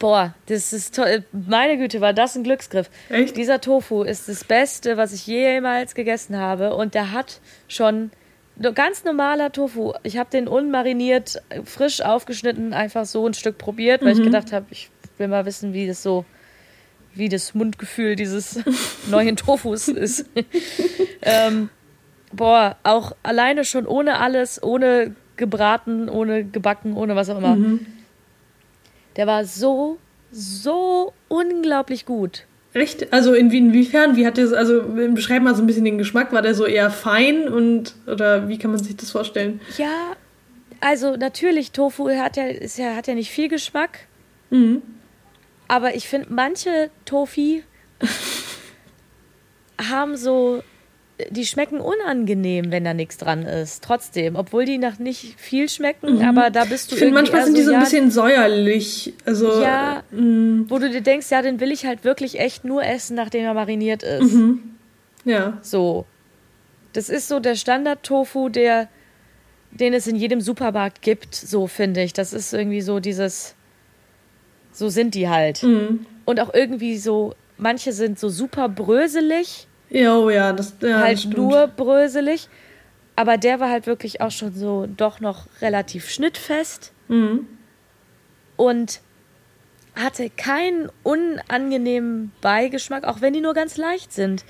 [0.00, 1.24] Boah, das ist toll.
[1.30, 2.90] Meine Güte, war das ein Glücksgriff.
[3.08, 3.36] Echt?
[3.36, 6.74] Dieser Tofu ist das Beste, was ich jemals gegessen habe.
[6.74, 8.10] Und der hat schon
[8.74, 9.92] ganz normaler Tofu.
[10.02, 14.20] Ich habe den unmariniert, frisch aufgeschnitten, einfach so ein Stück probiert, weil mhm.
[14.20, 16.24] ich gedacht habe, ich will mal wissen, wie das so,
[17.14, 18.60] wie das Mundgefühl dieses
[19.10, 20.26] neuen Tofus ist.
[21.22, 21.68] ähm,
[22.32, 27.56] boah, auch alleine schon ohne alles, ohne gebraten, ohne gebacken, ohne was auch immer.
[27.56, 27.86] Mhm
[29.16, 29.98] der war so,
[30.30, 32.46] so unglaublich gut.
[32.74, 33.12] Echt?
[33.12, 34.16] Also in, inwiefern?
[34.16, 36.32] Wie hat der, also beschreib mal so ein bisschen den Geschmack.
[36.32, 39.60] War der so eher fein und oder wie kann man sich das vorstellen?
[39.78, 40.16] Ja,
[40.80, 44.00] also natürlich, Tofu hat ja, ist ja, hat ja nicht viel Geschmack.
[44.50, 44.82] Mhm.
[45.68, 47.62] Aber ich finde, manche Tofi
[49.90, 50.62] haben so,
[51.30, 53.84] die schmecken unangenehm, wenn da nichts dran ist.
[53.84, 56.22] Trotzdem, obwohl die nach nicht viel schmecken, mhm.
[56.22, 56.96] aber da bist du.
[56.96, 59.14] Ich finde, manchmal sind die so ein bisschen säuerlich.
[59.24, 60.64] Also, ja, mh.
[60.68, 63.54] wo du dir denkst, ja, den will ich halt wirklich echt nur essen, nachdem er
[63.54, 64.32] mariniert ist.
[64.32, 64.74] Mhm.
[65.24, 65.58] Ja.
[65.62, 66.04] So.
[66.92, 68.88] Das ist so der Standard-Tofu, der,
[69.70, 72.12] den es in jedem Supermarkt gibt, so finde ich.
[72.12, 73.54] Das ist irgendwie so dieses,
[74.72, 75.62] so sind die halt.
[75.62, 76.06] Mhm.
[76.24, 79.66] Und auch irgendwie so, manche sind so super bröselig.
[79.90, 82.48] Ja, oh ja, das ja, Halt das nur bröselig.
[83.16, 86.92] Aber der war halt wirklich auch schon so doch noch relativ schnittfest.
[87.08, 87.46] Mhm.
[88.56, 89.00] Und
[89.94, 94.44] hatte keinen unangenehmen Beigeschmack, auch wenn die nur ganz leicht sind.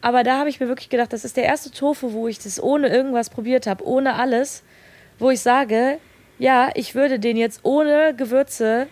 [0.00, 2.60] Aber da habe ich mir wirklich gedacht, das ist der erste Tofu, wo ich das
[2.62, 4.62] ohne irgendwas probiert habe, ohne alles,
[5.18, 5.98] wo ich sage,
[6.38, 8.88] ja, ich würde den jetzt ohne Gewürze,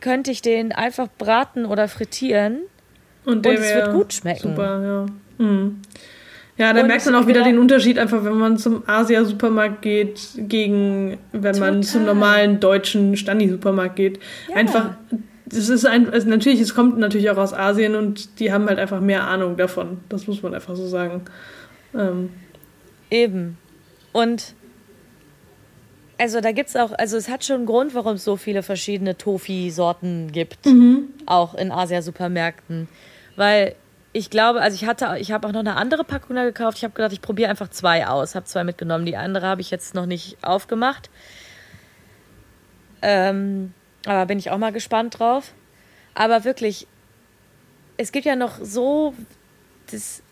[0.00, 2.60] könnte ich den einfach braten oder frittieren
[3.24, 4.50] und, und es wird gut schmecken.
[4.50, 5.06] Super,
[5.38, 5.44] ja.
[5.44, 5.80] Mhm.
[6.58, 10.20] Ja, da und merkt man auch wieder den Unterschied, einfach wenn man zum Asia-Supermarkt geht,
[10.36, 11.72] gegen wenn Total.
[11.72, 14.20] man zum normalen deutschen Standi-Supermarkt geht.
[14.48, 14.56] Ja.
[14.56, 14.90] Einfach
[15.52, 18.78] das ist ein, also natürlich, es kommt natürlich auch aus Asien und die haben halt
[18.78, 19.98] einfach mehr Ahnung davon.
[20.08, 21.22] Das muss man einfach so sagen.
[21.94, 22.30] Ähm.
[23.10, 23.58] Eben.
[24.12, 24.54] Und
[26.16, 28.62] also da gibt es auch, also es hat schon einen Grund, warum es so viele
[28.62, 30.64] verschiedene Tofi-Sorten gibt.
[30.64, 31.08] Mhm.
[31.26, 32.88] Auch in Asia-Supermärkten.
[33.36, 33.74] Weil
[34.12, 36.78] ich glaube, also ich hatte, ich habe auch noch eine andere Packung da gekauft.
[36.78, 38.34] Ich habe gedacht, ich probiere einfach zwei aus.
[38.34, 39.06] Habe zwei mitgenommen.
[39.06, 41.10] Die andere habe ich jetzt noch nicht aufgemacht.
[43.00, 43.72] Ähm,
[44.06, 45.54] aber bin ich auch mal gespannt drauf.
[46.14, 46.86] Aber wirklich,
[47.96, 49.14] es gibt ja noch so,
[49.90, 50.22] das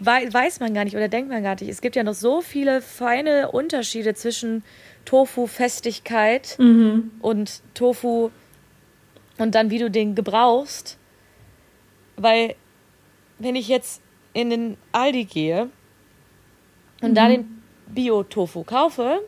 [0.00, 1.68] weiß man gar nicht oder denkt man gar nicht.
[1.68, 4.62] Es gibt ja noch so viele feine Unterschiede zwischen
[5.04, 7.10] Tofu-Festigkeit mhm.
[7.20, 8.30] und Tofu
[9.38, 10.97] und dann, wie du den gebrauchst.
[12.18, 12.54] Weil,
[13.38, 14.02] wenn ich jetzt
[14.32, 15.68] in den Aldi gehe
[17.00, 17.14] und mhm.
[17.14, 19.20] da den Bio-Tofu kaufe,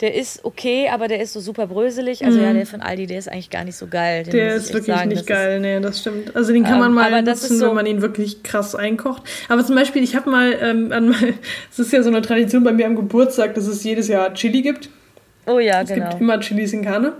[0.00, 2.24] der ist okay, aber der ist so super bröselig.
[2.24, 2.44] Also mhm.
[2.44, 4.24] ja, der von Aldi, der ist eigentlich gar nicht so geil.
[4.24, 5.08] Den der ist wirklich sagen.
[5.08, 6.36] nicht geil, ist, nee, das stimmt.
[6.36, 9.22] Also den kann ähm, man mal nutzen, so wenn man ihn wirklich krass einkocht.
[9.48, 11.14] Aber zum Beispiel, ich habe mal, ähm, an
[11.70, 14.62] es ist ja so eine Tradition bei mir am Geburtstag, dass es jedes Jahr Chili
[14.62, 14.88] gibt.
[15.46, 16.04] Oh ja, es genau.
[16.04, 17.14] Es gibt immer Chilis in Karne.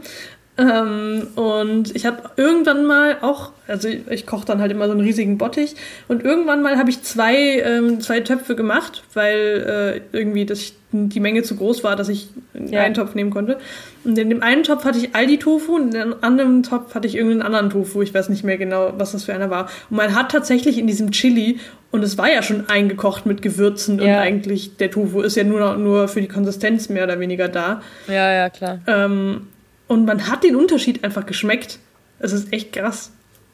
[0.58, 4.92] Ähm, und ich habe irgendwann mal auch, also ich, ich koche dann halt immer so
[4.92, 5.76] einen riesigen Bottich
[6.08, 11.20] und irgendwann mal habe ich zwei, ähm, zwei Töpfe gemacht, weil äh, irgendwie das, die
[11.20, 12.80] Menge zu groß war, dass ich ja.
[12.80, 13.58] einen Topf nehmen konnte.
[14.02, 17.14] Und in dem einen Topf hatte ich Aldi-Tofu und in dem anderen Topf hatte ich
[17.14, 18.02] irgendeinen anderen Tofu.
[18.02, 19.68] Ich weiß nicht mehr genau, was das für einer war.
[19.90, 23.98] Und man hat tatsächlich in diesem Chili, und es war ja schon eingekocht mit Gewürzen
[24.00, 24.04] ja.
[24.04, 27.80] und eigentlich der Tofu ist ja nur, nur für die Konsistenz mehr oder weniger da.
[28.08, 28.80] Ja, ja, klar.
[28.86, 29.46] Ähm,
[29.88, 31.78] und man hat den Unterschied einfach geschmeckt.
[32.18, 33.10] Es ist echt krass.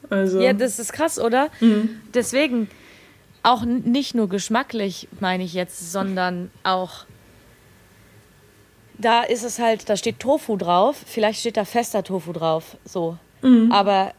[0.09, 0.39] Also.
[0.39, 1.49] Ja, das ist krass, oder?
[1.59, 2.01] Mhm.
[2.13, 2.69] Deswegen
[3.43, 7.05] auch nicht nur geschmacklich, meine ich jetzt, sondern auch
[8.97, 13.17] da ist es halt, da steht Tofu drauf, vielleicht steht da fester Tofu drauf, so.
[13.41, 13.71] Mhm.
[13.71, 14.13] Aber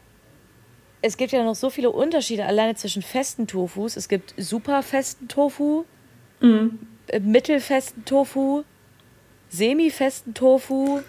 [1.01, 3.97] es gibt ja noch so viele Unterschiede alleine zwischen festen Tofus.
[3.97, 5.85] Es gibt super festen Tofu,
[6.41, 6.79] mhm.
[7.07, 8.63] Äh, mittelfesten Tofu,
[9.49, 10.99] semi-festen Tofu.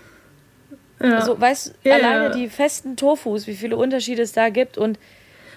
[1.00, 1.18] Ja.
[1.18, 2.30] Also, weißt du, ja, alleine ja.
[2.30, 4.98] die festen Tofus, wie viele Unterschiede es da gibt und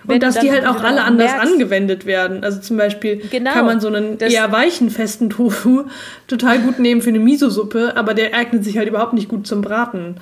[0.08, 2.44] und dass die halt auch alle anders merkst, angewendet werden.
[2.44, 5.84] Also zum Beispiel genau, kann man so einen eher weichen, festen Tofu
[6.28, 9.62] total gut nehmen für eine Miso-Suppe, aber der eignet sich halt überhaupt nicht gut zum
[9.62, 10.16] Braten.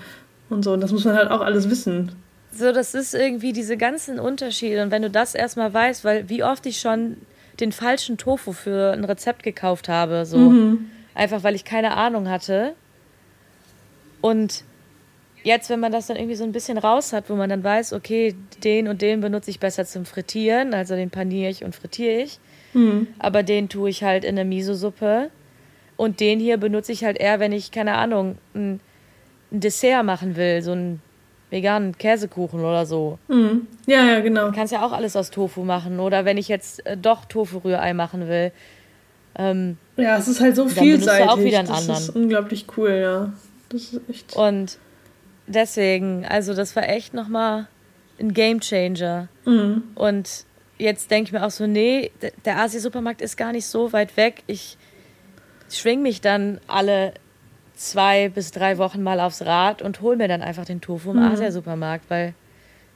[0.49, 2.11] Und so, und das muss man halt auch alles wissen.
[2.51, 4.83] So, das ist irgendwie diese ganzen Unterschiede.
[4.83, 7.17] Und wenn du das erstmal weißt, weil wie oft ich schon
[7.59, 10.37] den falschen Tofu für ein Rezept gekauft habe, so.
[10.37, 10.89] Mhm.
[11.13, 12.73] Einfach weil ich keine Ahnung hatte.
[14.21, 14.63] Und
[15.43, 17.93] jetzt, wenn man das dann irgendwie so ein bisschen raus hat, wo man dann weiß,
[17.93, 22.21] okay, den und den benutze ich besser zum Frittieren, also den paniere ich und frittiere
[22.23, 22.39] ich.
[22.73, 23.07] Mhm.
[23.19, 25.29] Aber den tue ich halt in der Miso-Suppe.
[25.97, 28.79] Und den hier benutze ich halt eher, wenn ich, keine Ahnung, ein,
[29.51, 31.01] ein Dessert machen will, so einen
[31.49, 33.19] veganen Käsekuchen oder so.
[33.27, 33.67] Mhm.
[33.85, 34.47] Ja, ja, genau.
[34.47, 35.99] Du kannst ja auch alles aus Tofu machen.
[35.99, 38.51] Oder wenn ich jetzt äh, doch Tofu-Rührei machen will.
[39.35, 41.27] Ähm, ja, es ist halt so vielseitig.
[41.27, 42.01] Auch wieder einen das anderen.
[42.01, 43.33] ist unglaublich cool, ja.
[43.69, 44.35] Das ist echt.
[44.35, 44.77] Und
[45.49, 47.67] deswegen, also das war echt nochmal
[48.19, 49.27] ein Game Changer.
[49.45, 49.83] Mhm.
[49.95, 50.45] Und
[50.77, 52.11] jetzt denke ich mir auch so, nee,
[52.45, 54.43] der Asi-Supermarkt ist gar nicht so weit weg.
[54.47, 54.77] Ich
[55.69, 57.13] schwing mich dann alle
[57.75, 61.17] zwei bis drei Wochen mal aufs Rad und hol mir dann einfach den Tofu im
[61.17, 61.31] mhm.
[61.31, 62.33] Asia-Supermarkt, weil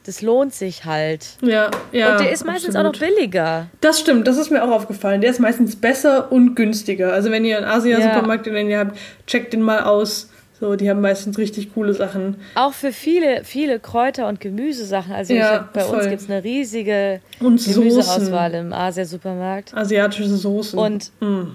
[0.04, 1.38] das lohnt sich halt.
[1.40, 2.12] Ja, ja.
[2.12, 2.96] Und der ist meistens absolut.
[2.96, 3.68] auch noch billiger.
[3.80, 5.22] Das stimmt, das ist mir auch aufgefallen.
[5.22, 7.14] Der ist meistens besser und günstiger.
[7.14, 8.52] Also wenn ihr einen Asia-Supermarkt, ja.
[8.52, 10.30] den ihr habt, checkt den mal aus.
[10.64, 12.36] So, die haben meistens richtig coole Sachen.
[12.54, 15.12] Auch für viele, viele Kräuter- und Gemüsesachen.
[15.12, 15.98] Also ja, hab, bei voll.
[15.98, 19.74] uns gibt es eine riesige und Gemüseauswahl im Asia-Supermarkt.
[19.74, 20.78] Asiatische Soßen.
[20.78, 21.48] Und, mm.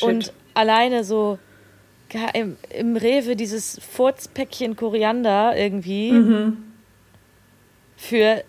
[0.00, 1.38] und alleine so
[2.32, 6.56] im, im Rewe dieses Furzpäckchen Koriander irgendwie mhm.
[7.98, 8.42] für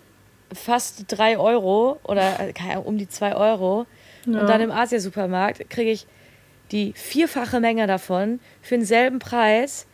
[0.54, 3.84] fast drei Euro oder äh, um die zwei Euro.
[4.24, 4.40] Ja.
[4.40, 6.06] Und dann im Asia-Supermarkt kriege ich
[6.72, 9.86] die vierfache Menge davon für denselben Preis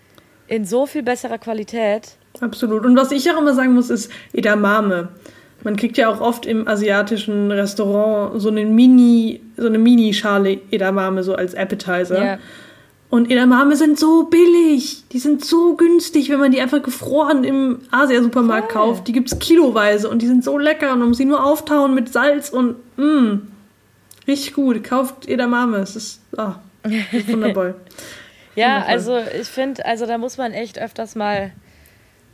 [0.46, 2.16] in so viel besserer Qualität.
[2.40, 2.84] Absolut.
[2.84, 5.08] Und was ich auch immer sagen muss, ist Edamame.
[5.62, 11.22] Man kriegt ja auch oft im asiatischen Restaurant so eine Mini, so eine Mini-Schale Edamame
[11.22, 12.24] so als Appetizer.
[12.24, 12.38] Ja.
[13.10, 15.04] Und Edamame sind so billig.
[15.12, 19.08] Die sind so günstig, wenn man die einfach gefroren im Asia-Supermarkt kauft.
[19.08, 20.92] Die gibt es kiloweise und die sind so lecker.
[20.92, 23.40] Und man muss sie nur auftauen mit Salz und mh.
[24.30, 24.84] Richtig gut.
[24.84, 25.78] Kauft Edamame.
[25.78, 26.56] Es ist, ah,
[27.26, 27.74] wunderbar.
[28.54, 28.92] ja, wundervoll.
[28.92, 31.52] also ich finde, also da muss man echt öfters mal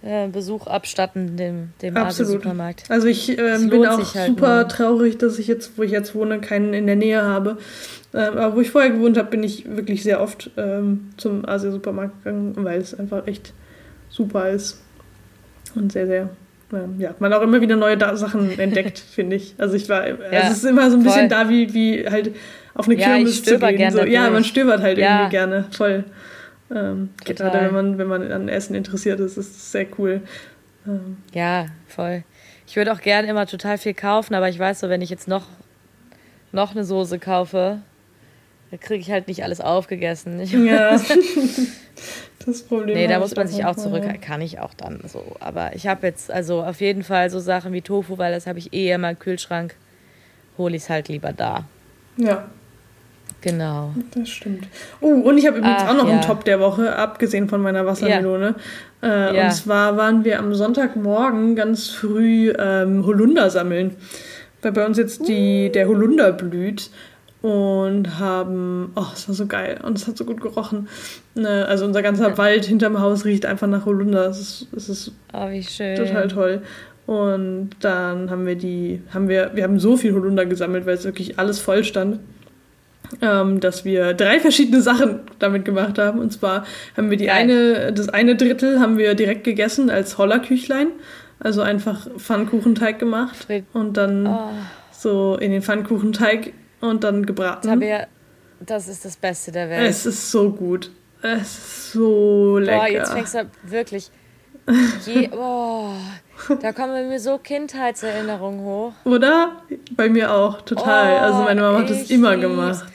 [0.02, 2.44] äh, Besuch abstatten, dem, dem Absolut.
[2.88, 4.68] Also ich äh, bin auch halt super mal.
[4.68, 7.56] traurig, dass ich jetzt, wo ich jetzt wohne, keinen in der Nähe habe.
[8.12, 12.24] Ähm, aber wo ich vorher gewohnt habe, bin ich wirklich sehr oft ähm, zum Asia-Supermarkt
[12.24, 13.52] gegangen, weil es einfach echt
[14.11, 14.82] super ist.
[15.74, 16.30] Und sehr, sehr,
[16.98, 19.55] ja, man auch immer wieder neue da Sachen entdeckt, finde ich.
[19.59, 22.35] Also ich war, ja, es ist immer so ein bisschen da, wie, wie halt
[22.74, 23.90] auf eine ja, Kirmes zu gehen.
[23.92, 24.05] So.
[24.05, 25.20] Ja, man stöbert halt ja.
[25.20, 26.05] irgendwie gerne, voll.
[26.74, 30.22] Ähm, gerade wenn man, wenn man an Essen interessiert ist, ist es sehr cool.
[30.87, 31.18] Ähm.
[31.33, 32.24] Ja, voll.
[32.66, 35.29] Ich würde auch gerne immer total viel kaufen, aber ich weiß so, wenn ich jetzt
[35.29, 35.44] noch,
[36.50, 37.81] noch eine Soße kaufe,
[38.76, 40.38] da kriege ich halt nicht alles aufgegessen.
[40.40, 40.90] Ich ja.
[42.46, 42.96] das Problem.
[42.96, 44.04] Nee, da muss man sich auch zurück.
[44.20, 45.36] Kann ich auch dann so.
[45.40, 48.58] Aber ich habe jetzt also auf jeden Fall so Sachen wie Tofu, weil das habe
[48.58, 49.74] ich eh immer im Kühlschrank.
[50.58, 51.64] Hole ich es halt lieber da.
[52.16, 52.44] Ja.
[53.40, 53.92] Genau.
[54.14, 54.66] Das stimmt.
[55.00, 56.14] Oh, und ich habe übrigens Ach, auch noch ja.
[56.14, 58.56] einen Top der Woche, abgesehen von meiner Wassermelone.
[59.02, 59.28] Ja.
[59.28, 59.44] Äh, ja.
[59.44, 63.94] Und zwar waren wir am Sonntagmorgen ganz früh ähm, Holunder sammeln.
[64.62, 66.90] Weil bei uns jetzt die, der Holunder blüht
[67.46, 70.88] und haben, oh, es war so geil und es hat so gut gerochen.
[71.37, 74.26] Ne, also unser ganzer Wald hinterm Haus riecht einfach nach Holunder.
[74.26, 75.94] Es ist, es ist oh, wie schön.
[75.94, 76.62] total toll.
[77.06, 81.04] Und dann haben wir die, haben wir, wir haben so viel Holunder gesammelt, weil es
[81.04, 82.18] wirklich alles voll stand.
[83.22, 86.18] Ähm, dass wir drei verschiedene Sachen damit gemacht haben.
[86.18, 87.42] Und zwar haben wir die Geil.
[87.42, 90.88] eine, das eine Drittel haben wir direkt gegessen als Hollerküchlein.
[91.38, 94.48] Also einfach Pfannkuchenteig gemacht und dann oh.
[94.90, 97.68] so in den Pfannkuchenteig und dann gebraten.
[97.68, 98.06] Tabea,
[98.60, 99.88] das ist das Beste der Welt.
[99.88, 100.90] Es ist so gut.
[101.22, 102.78] Es ist so lecker.
[102.78, 104.10] Boah, jetzt fängst du wirklich.
[105.06, 105.92] Je, oh,
[106.60, 108.92] da kommen mir so Kindheitserinnerungen hoch.
[109.04, 109.62] Oder?
[109.92, 111.14] Bei mir auch, total.
[111.14, 112.86] Oh, also meine Mama hat das immer gemacht.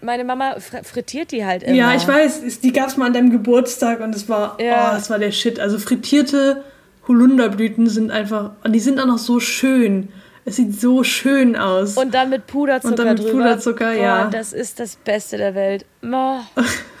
[0.00, 1.76] Meine Mama frittiert die halt immer.
[1.76, 2.60] Ja, ich weiß.
[2.60, 4.90] Die gab es mal an deinem Geburtstag und es war, ja.
[4.90, 5.60] oh, das war der Shit.
[5.60, 6.64] Also frittierte
[7.06, 10.08] Holunderblüten sind einfach, und die sind auch noch so schön.
[10.44, 11.96] Es sieht so schön aus.
[11.96, 13.44] Und dann mit Puderzucker Und dann mit drüber.
[13.44, 14.30] Puderzucker, Boah, ja.
[14.30, 15.84] Das ist das Beste der Welt.
[16.02, 16.40] Oh,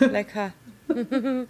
[0.00, 0.52] lecker.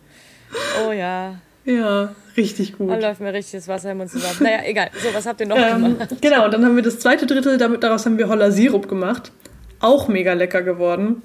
[0.86, 1.36] oh ja.
[1.64, 2.90] Ja, richtig gut.
[2.90, 4.36] Da läuft mir richtig das Wasser im Mund zusammen.
[4.40, 4.90] Naja, egal.
[4.94, 6.16] So, was habt ihr noch ähm, gemacht?
[6.20, 9.30] Genau, dann haben wir das zweite Drittel, damit, daraus haben wir Holler Sirup gemacht.
[9.78, 11.22] Auch mega lecker geworden.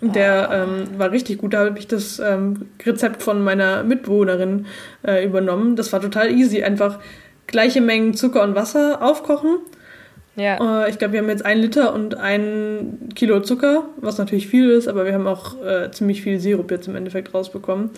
[0.00, 0.54] Der oh.
[0.54, 1.54] ähm, war richtig gut.
[1.54, 4.66] Da habe ich das ähm, Rezept von meiner Mitbewohnerin
[5.06, 5.76] äh, übernommen.
[5.76, 6.64] Das war total easy.
[6.64, 6.98] Einfach
[7.46, 9.58] gleiche Mengen Zucker und Wasser aufkochen
[10.36, 10.84] ja.
[10.84, 14.70] Äh, ich glaube, wir haben jetzt ein Liter und ein Kilo Zucker, was natürlich viel
[14.70, 17.90] ist, aber wir haben auch äh, ziemlich viel Sirup jetzt im Endeffekt rausbekommen.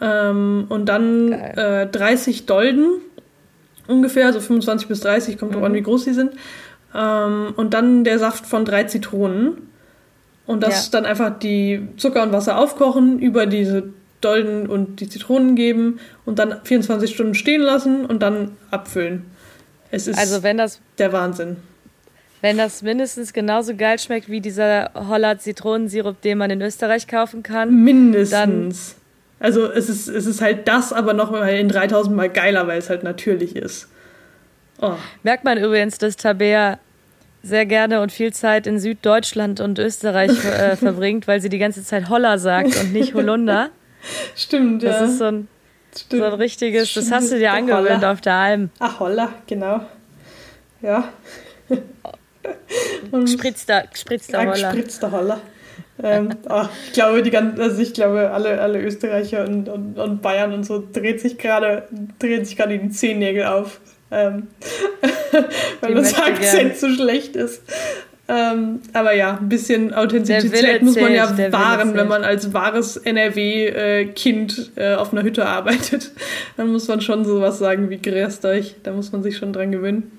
[0.00, 3.00] Ähm, und dann äh, 30 Dolden
[3.86, 5.56] ungefähr, so 25 bis 30, kommt mhm.
[5.56, 6.32] drauf an, wie groß sie sind.
[6.94, 9.68] Ähm, und dann der Saft von drei Zitronen.
[10.46, 10.92] Und das ja.
[10.92, 13.84] dann einfach die Zucker und Wasser aufkochen, über diese
[14.20, 19.26] Dolden und die Zitronen geben und dann 24 Stunden stehen lassen und dann abfüllen.
[19.94, 21.56] Es ist also wenn das, der Wahnsinn.
[22.40, 27.42] Wenn das mindestens genauso geil schmeckt wie dieser Holler Zitronensirup, den man in Österreich kaufen
[27.42, 27.82] kann.
[27.82, 28.96] Mindestens.
[29.38, 32.78] also es ist, es ist halt das, aber noch mal in 3000 Mal geiler, weil
[32.78, 33.88] es halt natürlich ist.
[34.82, 34.94] Oh.
[35.22, 36.78] Merkt man übrigens, dass Tabea
[37.42, 41.84] sehr gerne und viel Zeit in Süddeutschland und Österreich äh, verbringt, weil sie die ganze
[41.84, 43.70] Zeit Holler sagt und nicht Holunder.
[44.36, 45.00] Stimmt, das ja.
[45.00, 45.48] Das ist so ein
[45.96, 46.22] Stimmt.
[46.22, 47.06] So ein richtiges, Stimmt.
[47.06, 48.70] das hast du dir angewöhnt auf der Alm.
[48.78, 49.80] Ach, Holla, genau.
[50.82, 51.08] Ja.
[53.10, 54.72] Und gespritzter, gespritzter Holler.
[54.72, 55.40] Gespritzter Holler.
[56.02, 60.22] ähm, oh, ich glaube, die ganzen, also ich glaube, alle, alle Österreicher und, und, und
[60.22, 63.80] Bayern und so dreht sich gerade, drehen sich gerade die Zehennägel auf.
[64.10, 64.48] Ähm,
[65.80, 67.62] weil unser Akzent so schlecht ist.
[68.26, 74.72] Ähm, aber ja, ein bisschen Authentizität muss man ja wahren, wenn man als wahres NRW-Kind
[74.76, 76.10] äh, äh, auf einer Hütte arbeitet.
[76.56, 78.00] Dann muss man schon sowas sagen wie
[78.46, 78.76] euch.
[78.82, 80.10] Da muss man sich schon dran gewöhnen.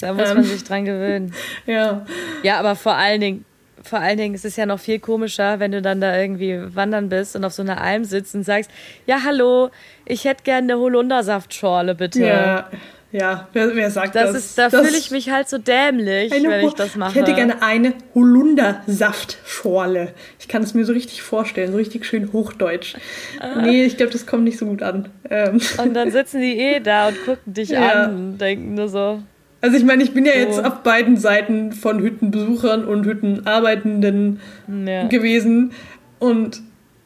[0.00, 1.34] Da muss ähm, man sich dran gewöhnen.
[1.66, 2.06] ja.
[2.42, 3.44] Ja, aber vor allen Dingen,
[3.82, 7.10] vor allen Dingen ist es ja noch viel komischer, wenn du dann da irgendwie wandern
[7.10, 8.70] bist und auf so einer Alm sitzt und sagst,
[9.06, 9.70] ja, hallo,
[10.06, 12.24] ich hätte gerne eine Holundersaftschorle, bitte.
[12.24, 12.70] Ja,
[13.12, 14.32] ja, wer, wer sagt das?
[14.32, 14.44] das?
[14.44, 17.10] Ist, da fühle ich mich halt so dämlich, wenn ich das mache.
[17.10, 20.14] Ich hätte gerne eine Holundersaftschorle.
[20.40, 22.94] Ich kann es mir so richtig vorstellen, so richtig schön hochdeutsch.
[23.38, 23.60] Ah.
[23.60, 25.10] Nee, ich glaube, das kommt nicht so gut an.
[25.28, 25.60] Ähm.
[25.76, 28.04] Und dann sitzen die eh da und gucken dich ja.
[28.04, 29.22] an und denken nur so,
[29.62, 30.38] also ich meine, ich bin ja so.
[30.38, 34.40] jetzt auf beiden Seiten von Hüttenbesuchern und Hüttenarbeitenden
[34.86, 35.06] ja.
[35.06, 35.70] gewesen.
[36.18, 36.60] Und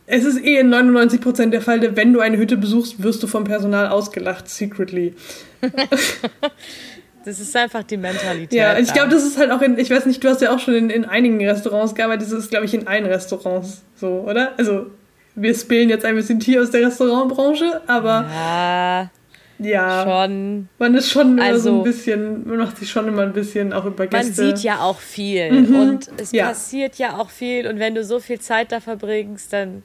[0.07, 3.45] es ist eh in 99% der Fälle, wenn du eine Hütte besuchst, wirst du vom
[3.45, 5.15] Personal ausgelacht, secretly.
[7.25, 8.53] das ist einfach die Mentalität.
[8.53, 10.61] Ja, ich glaube, das ist halt auch in, ich weiß nicht, du hast ja auch
[10.61, 14.53] schon in, in einigen Restaurants gearbeitet, das ist, glaube ich, in allen Restaurants so, oder?
[14.57, 14.87] Also,
[15.35, 18.27] wir spillen jetzt ein bisschen Tier aus der Restaurantbranche, aber.
[18.33, 19.11] Ja
[19.59, 20.05] ja.
[20.05, 20.69] Schon.
[20.79, 23.85] Man ist schon also, so ein bisschen, man macht sich schon immer ein bisschen auch
[23.85, 24.43] über Gäste.
[24.43, 25.77] Man sieht ja auch viel mhm.
[25.77, 26.49] und es ja.
[26.49, 29.83] passiert ja auch viel und wenn du so viel Zeit da verbringst, dann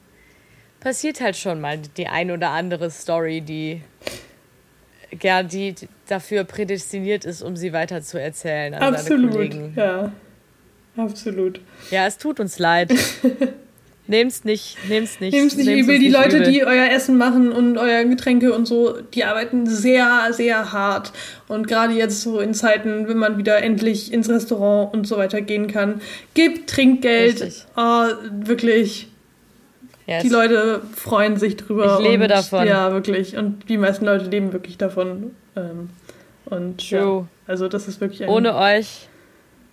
[0.82, 3.82] passiert halt schon mal die ein oder andere Story, die
[5.22, 5.74] ja, die
[6.08, 9.54] dafür prädestiniert ist, um sie weiter zu erzählen Absolut.
[9.76, 10.12] Ja,
[10.96, 11.60] absolut.
[11.90, 12.94] Ja, es tut uns leid.
[14.08, 15.32] Nehmt's nicht, nehmt's nicht.
[15.32, 15.98] Nehmt's nicht übel.
[15.98, 16.50] Die Leute, übel.
[16.50, 21.12] die euer Essen machen und euer Getränke und so, die arbeiten sehr, sehr hart.
[21.46, 25.40] Und gerade jetzt so in Zeiten, wenn man wieder endlich ins Restaurant und so weiter
[25.40, 26.00] gehen kann,
[26.34, 27.64] gebt Trinkgeld.
[27.76, 28.06] Oh,
[28.40, 29.11] wirklich.
[30.12, 30.22] Yes.
[30.24, 31.98] Die Leute freuen sich drüber.
[31.98, 32.66] Ich lebe und, davon.
[32.66, 33.36] Ja, wirklich.
[33.36, 35.30] Und die meisten Leute leben wirklich davon.
[35.56, 35.88] Ähm,
[36.44, 37.20] und True.
[37.20, 39.08] Ja, also das ist wirklich ein Ohne euch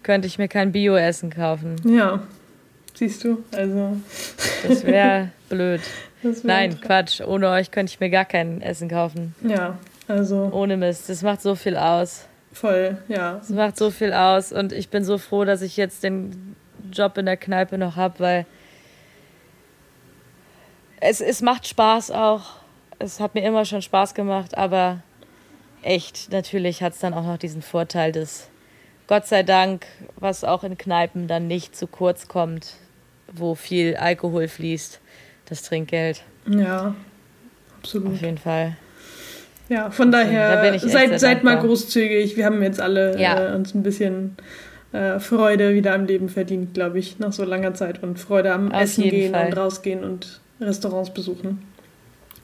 [0.02, 1.76] könnte ich mir kein Bio-Essen kaufen.
[1.84, 2.22] Ja.
[2.94, 3.44] Siehst du?
[3.52, 3.98] Also.
[4.66, 5.82] Das wäre blöd.
[6.24, 7.20] Das wär Nein, Quatsch.
[7.20, 9.36] Ohne euch könnte ich mir gar kein Essen kaufen.
[9.42, 10.50] Ja, also.
[10.54, 11.10] Ohne Mist.
[11.10, 12.28] Das macht so viel aus.
[12.54, 13.34] Voll, ja.
[13.34, 14.54] Das macht so viel aus.
[14.54, 16.56] Und ich bin so froh, dass ich jetzt den
[16.94, 18.46] Job in der Kneipe noch habe, weil
[21.02, 22.42] es, es macht Spaß auch.
[23.00, 25.02] Es hat mir immer schon Spaß gemacht, aber
[25.82, 28.50] echt, natürlich hat es dann auch noch diesen Vorteil, dass
[29.08, 29.86] Gott sei Dank,
[30.18, 32.76] was auch in Kneipen dann nicht zu kurz kommt,
[33.32, 35.00] wo viel Alkohol fließt,
[35.46, 36.24] das Trinkgeld.
[36.48, 36.94] Ja,
[37.78, 38.14] absolut.
[38.14, 38.76] Auf jeden Fall.
[39.70, 42.36] Ja, von daher, da seid, seid mal großzügig.
[42.36, 43.52] Wir haben jetzt alle ja.
[43.52, 44.36] äh, uns ein bisschen
[44.92, 48.02] äh, Freude wieder am Leben verdient, glaube ich, nach so langer Zeit.
[48.02, 49.48] Und Freude am Auf Essen gehen Fall.
[49.48, 51.64] und rausgehen und Restaurants besuchen.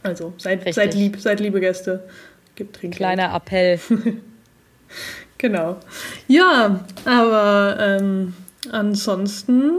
[0.03, 2.07] Also seid, seid lieb, seid liebe Gäste.
[2.55, 2.97] Gibt Trinkgeld.
[2.97, 3.79] Kleiner Appell.
[5.37, 5.77] genau.
[6.27, 8.33] Ja, aber ähm,
[8.71, 9.71] ansonsten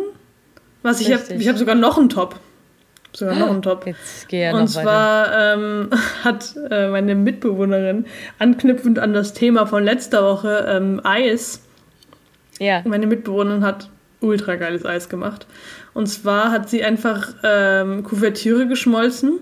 [0.87, 2.38] was ich habe, ich habe sogar noch einen Top.
[3.12, 3.87] Sogar noch einen Top.
[3.87, 5.90] Jetzt gehe ja Und zwar ähm,
[6.25, 8.07] hat äh, meine Mitbewohnerin
[8.38, 11.61] anknüpfend an das Thema von letzter Woche ähm, Eis.
[12.61, 12.83] Ja.
[12.85, 15.46] Meine Mitbewohnerin hat ultra geiles Eis gemacht.
[15.94, 19.38] Und zwar hat sie einfach ähm, Kuvertüre geschmolzen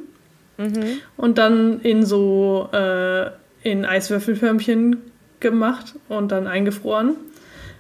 [0.59, 0.99] mhm.
[1.17, 3.31] und dann in so äh,
[3.63, 4.99] in Eiswürfelförmchen
[5.41, 7.17] gemacht und dann eingefroren.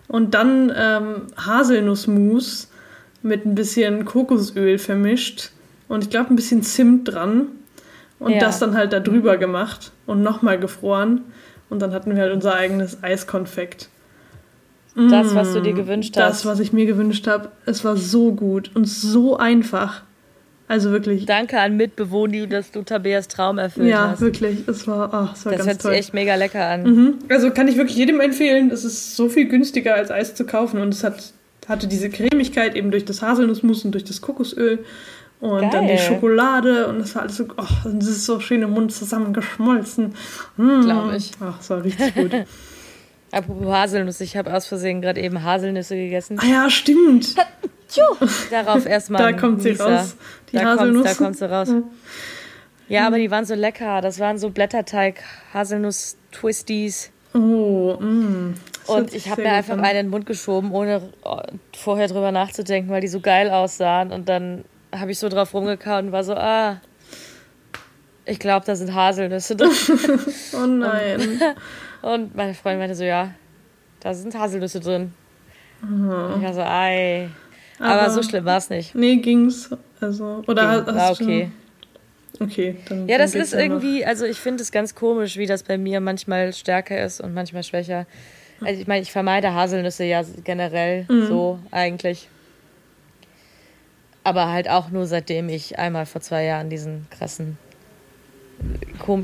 [0.09, 2.70] Und dann ähm, Haselnussmus
[3.22, 5.50] mit ein bisschen Kokosöl vermischt
[5.88, 7.48] und ich glaube ein bisschen Zimt dran
[8.18, 8.38] und ja.
[8.38, 11.22] das dann halt da drüber gemacht und nochmal gefroren
[11.70, 13.88] und dann hatten wir halt unser eigenes Eiskonfekt.
[14.96, 16.44] Das, was du dir mm, gewünscht hast.
[16.44, 17.50] Das, was ich mir gewünscht habe.
[17.66, 20.02] Es war so gut und so einfach.
[20.68, 21.26] Also wirklich.
[21.26, 24.20] Danke an Mitbewohner, dass du Tabeas Traum erfüllt ja, hast.
[24.20, 24.66] Ja, wirklich.
[24.66, 25.90] Es war, oh, es war das ganz toll.
[25.90, 26.83] hört sich echt mega lecker an.
[26.85, 27.14] Mhm.
[27.28, 28.70] Also kann ich wirklich jedem empfehlen.
[28.70, 31.35] Es ist so viel günstiger als Eis zu kaufen und es hat
[31.68, 34.85] hatte diese Cremigkeit eben durch das Haselnussmus und durch das Kokosöl.
[35.40, 35.70] Und Geil.
[35.72, 38.92] dann die Schokolade und das war alles so, oh, das ist so schön im Mund
[38.92, 40.14] zusammengeschmolzen.
[40.57, 40.80] Mm.
[40.83, 41.33] Glaube ich.
[41.40, 42.30] Ach, das war richtig gut.
[43.34, 46.38] Apropos Haselnuss, ich habe aus Versehen gerade eben Haselnüsse gegessen.
[46.40, 47.34] Ah ja, stimmt.
[48.50, 49.32] Darauf erstmal.
[49.32, 49.98] Da kommt sie Lisa.
[49.98, 50.16] raus.
[50.52, 51.04] Die da Haselnuss.
[51.04, 51.68] Kommt, da kommt sie raus.
[52.88, 54.00] Ja, aber die waren so lecker.
[54.00, 55.22] Das waren so Blätterteig,
[55.52, 57.10] Haselnuss-Twisties.
[57.35, 58.54] Oh, mm.
[58.87, 61.40] Und ich habe mir einfach einen in den Mund geschoben, ohne oh,
[61.76, 64.12] vorher drüber nachzudenken, weil die so geil aussahen.
[64.12, 64.64] Und dann
[64.94, 66.80] habe ich so drauf rumgekaut und war so, ah,
[68.26, 69.70] ich glaube, da sind Haselnüsse drin.
[70.52, 71.40] oh nein.
[72.05, 73.31] Und, meine Freundin meinte so, ja,
[74.00, 75.15] da sind Haselnüsse drin.
[75.81, 76.35] Mhm.
[76.37, 77.31] Ich war so, ei.
[77.79, 78.94] Aber, Aber so schlimm war es nicht.
[78.94, 79.71] Nee, ging's.
[80.00, 81.50] Also, oder Ging, war okay.
[82.40, 83.09] Okay, dann.
[83.09, 86.52] Ja, das ist irgendwie, also ich finde es ganz komisch, wie das bei mir manchmal
[86.52, 88.07] stärker ist und manchmal schwächer.
[88.61, 91.27] Also ich meine, ich vermeide Haselnüsse ja generell mhm.
[91.27, 92.29] so eigentlich.
[94.25, 97.57] Aber halt auch nur seitdem ich einmal vor zwei Jahren diesen krassen,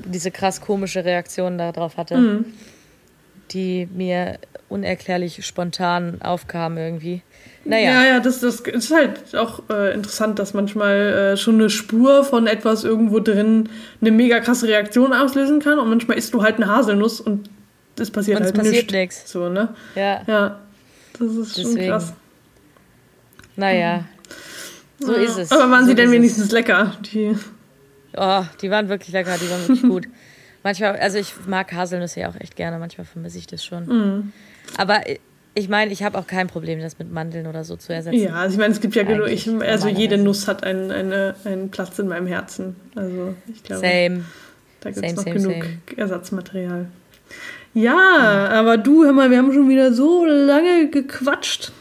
[0.05, 2.45] diese krass komische Reaktion darauf hatte, mhm.
[3.51, 7.23] die mir unerklärlich spontan aufkam irgendwie.
[7.65, 7.91] Naja.
[7.93, 12.25] Ja, ja, das, das ist halt auch äh, interessant, dass manchmal äh, schon eine Spur
[12.25, 13.69] von etwas irgendwo drin
[14.01, 17.51] eine mega krasse Reaktion auslösen kann und manchmal isst du halt eine Haselnuss und
[17.99, 19.31] es passiert und halt es passiert nichts.
[19.31, 19.75] So, ne?
[19.95, 20.23] Ja.
[20.27, 20.61] Ja.
[21.19, 21.79] Das ist Deswegen.
[21.79, 22.13] schon krass.
[23.57, 24.05] Naja.
[25.01, 25.19] So ja.
[25.19, 25.53] ist es.
[25.53, 26.53] Aber waren so sie denn wenigstens es.
[26.53, 26.93] lecker?
[27.13, 27.37] Die
[28.17, 30.09] oh, die waren wirklich lecker, die waren wirklich gut.
[30.63, 33.87] Manchmal, also ich mag Haselnüsse ja auch echt gerne, manchmal vermisse ich das schon.
[33.87, 34.33] Mhm.
[34.77, 35.01] Aber
[35.55, 38.23] ich meine, ich habe auch kein Problem, das mit Mandeln oder so zu ersetzen.
[38.23, 41.35] Ja, also ich meine, es gibt ja genug, ich, also jede Nuss hat einen, eine,
[41.45, 42.77] einen Platz in meinem Herzen.
[42.95, 44.25] Also ich glaube, same.
[44.81, 45.79] da gibt es noch same, genug same.
[45.97, 46.87] Ersatzmaterial.
[47.73, 51.73] Ja, ja, aber du, hör mal, wir haben schon wieder so lange gequatscht.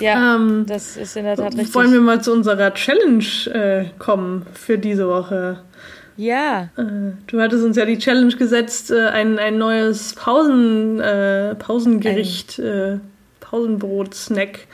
[0.00, 1.74] Ja, ähm, das ist in der Tat richtig.
[1.74, 5.60] Wollen wir mal zu unserer Challenge äh, kommen für diese Woche?
[6.16, 6.70] Ja.
[6.76, 12.58] Äh, du hattest uns ja die Challenge gesetzt, äh, ein, ein neues Pausen, äh, Pausengericht,
[12.58, 13.00] ein
[13.40, 14.66] Pausenbrot-Snack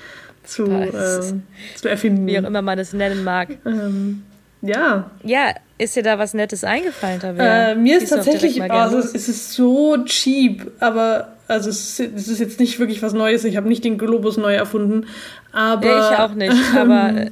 [0.44, 1.42] zu, ähm,
[1.76, 2.26] zu erfinden.
[2.26, 3.48] Wie auch immer man es nennen mag.
[3.64, 4.22] Ähm,
[4.62, 5.10] ja.
[5.24, 7.70] Ja, ist dir da was Nettes eingefallen, Tabea?
[7.70, 12.78] Äh, mir ist tatsächlich, also es ist so cheap, aber also es ist, jetzt nicht
[12.78, 13.44] wirklich was Neues.
[13.44, 15.06] Ich habe nicht den Globus neu erfunden,
[15.52, 16.54] aber ich auch nicht.
[16.76, 17.30] Aber äh,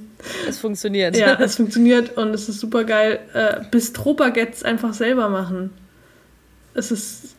[0.49, 1.16] es funktioniert.
[1.16, 3.20] Ja, es funktioniert und es ist super geil.
[3.33, 5.70] Äh, Bistro-Baguettes einfach selber machen.
[6.74, 7.37] Es ist,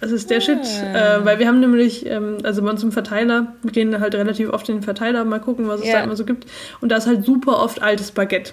[0.00, 0.54] es ist der ja.
[0.54, 0.64] Ah.
[0.64, 0.94] Shit.
[0.94, 4.50] Äh, weil wir haben nämlich, ähm, also bei uns im Verteiler, wir gehen halt relativ
[4.50, 5.98] oft in den Verteiler, mal gucken, was es ja.
[5.98, 6.46] da immer so gibt.
[6.80, 8.52] Und da ist halt super oft altes Baguette.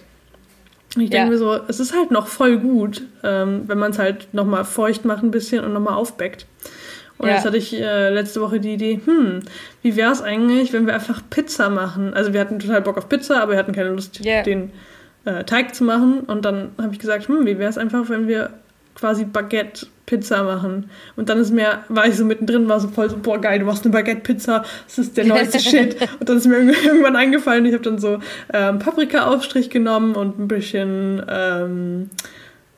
[0.95, 1.31] Und ich denke ja.
[1.31, 5.05] mir so, es ist halt noch voll gut, ähm, wenn man es halt nochmal feucht
[5.05, 6.47] macht ein bisschen und nochmal aufbackt.
[7.19, 7.35] Und ja.
[7.35, 9.41] jetzt hatte ich äh, letzte Woche die Idee, hm,
[9.81, 12.13] wie wäre es eigentlich, wenn wir einfach Pizza machen?
[12.13, 14.41] Also wir hatten total Bock auf Pizza, aber wir hatten keine Lust, yeah.
[14.41, 14.71] den
[15.25, 16.21] äh, Teig zu machen.
[16.21, 18.51] Und dann habe ich gesagt, hm, wie wäre es einfach, wenn wir
[18.95, 19.25] quasi
[20.09, 20.89] Baguette-Pizza machen.
[21.15, 23.65] Und dann ist mir, war ich so mittendrin, war so voll so, boah geil, du
[23.65, 25.97] machst eine Baguette-Pizza, das ist der neueste Shit.
[26.19, 28.19] Und dann ist mir irgendwann eingefallen, ich habe dann so
[28.53, 32.09] ähm, Paprika-Aufstrich genommen und ein bisschen ähm,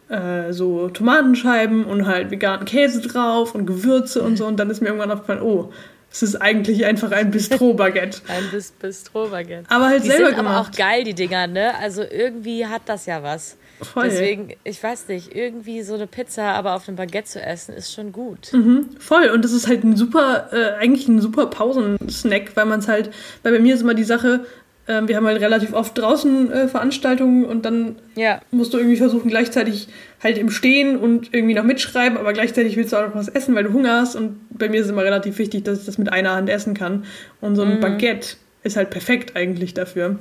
[0.10, 4.46] äh, so Tomatenscheiben und halt veganen Käse drauf und Gewürze und so.
[4.46, 5.72] Und dann ist mir irgendwann aufgefallen, oh,
[6.14, 8.22] es ist eigentlich einfach ein Bistro-Baguette.
[8.28, 8.44] ein
[8.82, 9.64] Bistro-Baguette.
[9.70, 10.56] Aber halt die selber sind gemacht.
[10.56, 11.74] aber auch geil, die Dinger, ne?
[11.80, 13.56] Also irgendwie hat das ja was.
[13.82, 14.06] Voll.
[14.06, 17.94] Deswegen, ich weiß nicht, irgendwie so eine Pizza, aber auf einem Baguette zu essen, ist
[17.94, 18.54] schon gut.
[18.54, 19.30] Mhm, voll.
[19.30, 23.12] Und das ist halt ein super, äh, eigentlich ein super Pausensnack, weil man es halt,
[23.44, 24.46] weil bei mir ist immer die Sache,
[24.88, 28.42] ähm, wir haben halt relativ oft draußen äh, Veranstaltungen und dann ja.
[28.52, 29.88] musst du irgendwie versuchen, gleichzeitig
[30.24, 33.56] halt im Stehen und irgendwie noch mitschreiben, aber gleichzeitig willst du auch noch was essen,
[33.56, 34.16] weil du Hunger hast.
[34.16, 36.74] Und bei mir ist es immer relativ wichtig, dass ich das mit einer Hand essen
[36.74, 37.06] kann.
[37.42, 37.80] Und so ein mhm.
[37.80, 40.20] Baguette ist halt perfekt eigentlich dafür.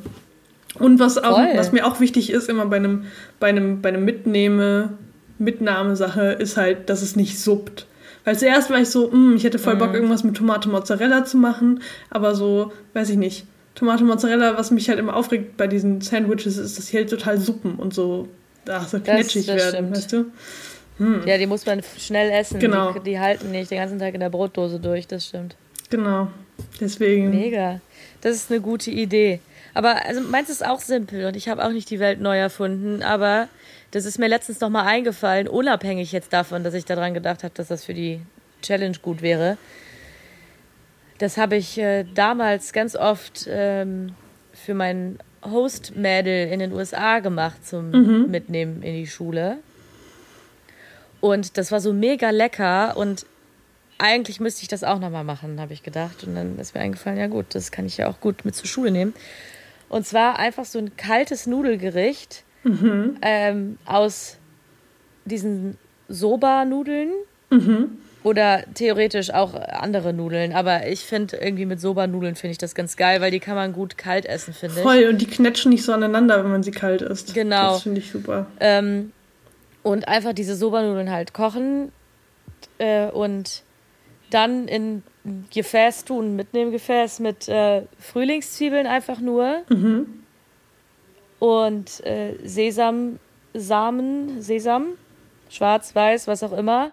[0.81, 3.05] Und was auch, was mir auch wichtig ist, immer bei einem,
[3.39, 4.95] bei einem, bei einem Mitnehme,
[5.39, 7.87] Mitnahmesache, ist halt, dass es nicht suppt.
[8.24, 9.95] Weil zuerst war ich so, mh, hm, ich hätte voll Bock, mhm.
[9.95, 14.89] irgendwas mit Tomate Mozzarella zu machen, aber so, weiß ich nicht Tomate Mozzarella, was mich
[14.89, 18.28] halt immer aufregt bei diesen Sandwiches, ist, dass sie halt total suppen und so,
[18.68, 19.97] ach, so knitschig das, das werden, stimmt.
[19.97, 20.24] weißt du?
[20.99, 21.22] Hm.
[21.26, 22.61] Ja, die muss man schnell essen.
[22.61, 22.93] Genau.
[22.93, 25.57] Die, die, halten nicht den ganzen Tag in der Brotdose durch, das stimmt.
[25.89, 26.28] Genau.
[26.78, 27.31] Deswegen.
[27.31, 27.81] Mega.
[28.20, 29.41] Das ist eine gute Idee.
[29.74, 33.02] Aber also meins ist auch simpel und ich habe auch nicht die Welt neu erfunden,
[33.02, 33.48] aber
[33.90, 37.68] das ist mir letztens nochmal eingefallen, unabhängig jetzt davon, dass ich daran gedacht habe, dass
[37.68, 38.20] das für die
[38.62, 39.56] Challenge gut wäre.
[41.18, 44.14] Das habe ich äh, damals ganz oft ähm,
[44.52, 48.30] für mein Host-Mädel in den USA gemacht zum mhm.
[48.30, 49.58] Mitnehmen in die Schule.
[51.20, 53.26] Und das war so mega lecker und
[53.98, 56.24] eigentlich müsste ich das auch nochmal machen, habe ich gedacht.
[56.24, 58.66] Und dann ist mir eingefallen, ja gut, das kann ich ja auch gut mit zur
[58.66, 59.12] Schule nehmen.
[59.91, 63.16] Und zwar einfach so ein kaltes Nudelgericht mhm.
[63.20, 64.38] ähm, aus
[65.26, 65.76] diesen
[66.09, 67.11] Soba-Nudeln.
[67.51, 67.99] Mhm.
[68.22, 70.53] Oder theoretisch auch andere Nudeln.
[70.53, 73.72] Aber ich finde irgendwie mit Soba-Nudeln finde ich das ganz geil, weil die kann man
[73.72, 74.82] gut kalt essen, finde ich.
[74.82, 77.34] Voll, und die knetschen nicht so aneinander, wenn man sie kalt isst.
[77.34, 77.72] Genau.
[77.72, 78.47] Das finde ich super.
[78.61, 79.12] Ähm,
[79.82, 81.91] und einfach diese Soba-Nudeln halt kochen
[82.78, 83.62] äh, und
[84.31, 89.62] dann in ein Gefäß tun, mitnehmen Gefäß mit äh, Frühlingszwiebeln einfach nur.
[89.68, 90.22] Mhm.
[91.39, 93.18] Und äh, Sesam,
[93.55, 94.95] Samen, Sesam,
[95.49, 96.93] schwarz, weiß, was auch immer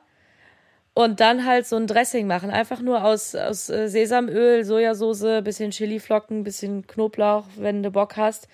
[0.97, 2.49] und dann halt so ein Dressing machen.
[2.49, 8.47] Einfach nur aus, aus äh, Sesamöl, Sojasauce, bisschen Chiliflocken, bisschen Knoblauch, wenn du Bock hast.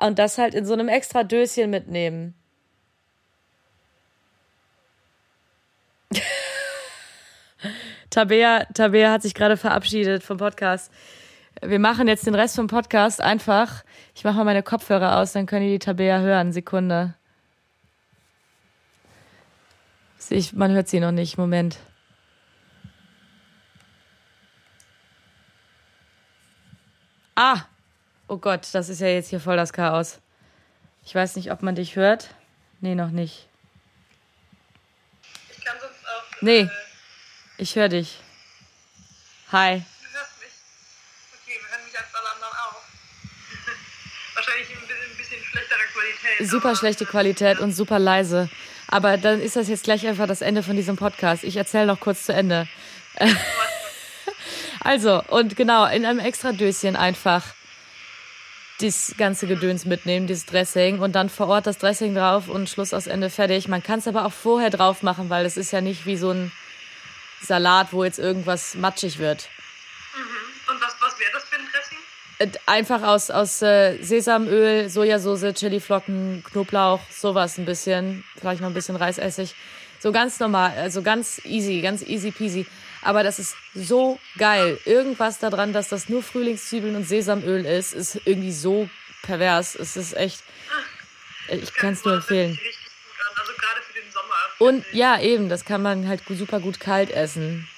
[0.00, 2.32] Und das halt in so einem extra Döschen mitnehmen.
[8.14, 10.92] Tabea, Tabea hat sich gerade verabschiedet vom Podcast.
[11.60, 13.82] Wir machen jetzt den Rest vom Podcast einfach.
[14.14, 16.52] Ich mache mal meine Kopfhörer aus, dann können die, die Tabea hören.
[16.52, 17.14] Sekunde.
[20.30, 21.38] Ich, man hört sie noch nicht.
[21.38, 21.78] Moment.
[27.34, 27.62] Ah!
[28.28, 30.20] Oh Gott, das ist ja jetzt hier voll das Chaos.
[31.04, 32.28] Ich weiß nicht, ob man dich hört.
[32.80, 33.48] Nee, noch nicht.
[35.50, 36.42] Ich kann sonst auch.
[36.42, 36.68] Nee, äh,
[37.64, 38.18] ich höre dich.
[39.50, 39.78] Hi.
[39.78, 40.50] Du hörst mich?
[41.32, 42.76] Okay, wir hören mich als alle anderen auch.
[44.34, 46.50] Wahrscheinlich in ein bisschen schlechterer Qualität.
[46.50, 48.50] Super schlechte Qualität und super leise.
[48.88, 51.42] Aber dann ist das jetzt gleich einfach das Ende von diesem Podcast.
[51.42, 52.68] Ich erzähle noch kurz zu Ende.
[54.80, 57.54] also, und genau, in einem extra Döschen einfach
[58.80, 62.92] das ganze Gedöns mitnehmen, dieses Dressing und dann vor Ort das Dressing drauf und Schluss
[62.92, 63.68] aus Ende fertig.
[63.68, 66.30] Man kann es aber auch vorher drauf machen, weil es ist ja nicht wie so
[66.30, 66.52] ein
[67.42, 69.48] Salat, wo jetzt irgendwas matschig wird.
[70.16, 70.72] Mhm.
[70.74, 71.98] Und was, was wäre das für ein Dressing?
[72.38, 78.24] Äh, einfach aus, aus äh, Sesamöl, Sojasauce, Chiliflocken, Knoblauch, sowas ein bisschen.
[78.38, 79.54] Vielleicht noch ein bisschen Reisessig.
[80.00, 82.66] So ganz normal, also ganz easy, ganz easy peasy.
[83.00, 84.78] Aber das ist so geil.
[84.84, 88.88] Irgendwas daran, dass das nur Frühlingszwiebeln und Sesamöl ist, ist irgendwie so
[89.22, 89.74] pervers.
[89.74, 90.42] Es ist echt.
[91.48, 92.58] Ich kann es nur empfehlen.
[93.36, 94.34] Also gerade für den Sommer.
[94.58, 97.68] Und ja, eben, das kann man halt super gut kalt essen.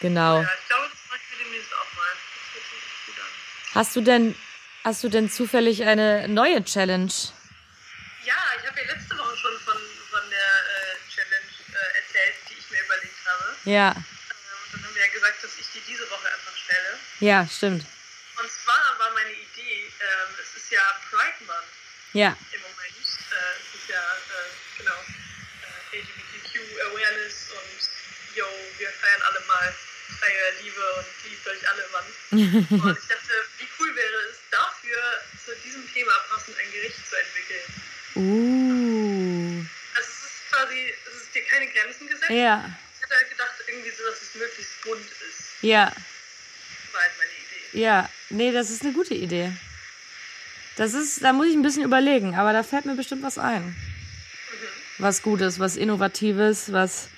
[0.00, 0.42] Genau.
[0.42, 2.12] Ja, ich glaube, das mache ich mir demnächst auch mal.
[2.54, 3.74] Das hört sich gut an.
[3.74, 4.34] Hast du denn,
[4.84, 7.12] hast du denn zufällig eine neue Challenge?
[8.24, 9.76] Ja, ich habe ja letzte Woche schon von,
[10.10, 13.56] von der äh, Challenge äh, erzählt, die ich mir überlegt habe.
[13.64, 13.90] Ja.
[13.90, 16.98] Ähm, und dann haben wir ja gesagt, dass ich die diese Woche einfach stelle.
[17.20, 17.86] Ja, stimmt.
[18.38, 21.72] Und zwar war meine Idee, ähm, es ist ja Pride Month.
[22.12, 22.36] Ja.
[22.52, 24.98] Im äh, es ist ja, äh, genau,
[25.92, 28.46] äh, LGBTQ Awareness und yo,
[28.78, 29.74] wir feiern alle mal
[30.18, 32.06] freie Liebe und liebt euch alle, Mann.
[32.82, 34.98] und ich dachte, wie cool wäre es dafür,
[35.44, 37.66] zu diesem Thema passend ein Gericht zu entwickeln.
[38.14, 39.64] Uh.
[39.94, 42.30] Also es ist quasi, es ist dir keine Grenzen gesetzt.
[42.30, 42.70] Ja.
[42.94, 45.62] Ich hätte halt gedacht, irgendwie so, dass es möglichst bunt ist.
[45.62, 45.92] Ja.
[46.92, 47.80] War halt meine Idee.
[47.80, 49.52] Ja, nee, das ist eine gute Idee.
[50.76, 53.64] Das ist, da muss ich ein bisschen überlegen, aber da fällt mir bestimmt was ein.
[53.64, 53.74] Mhm.
[54.98, 57.08] Was Gutes, was Innovatives, was.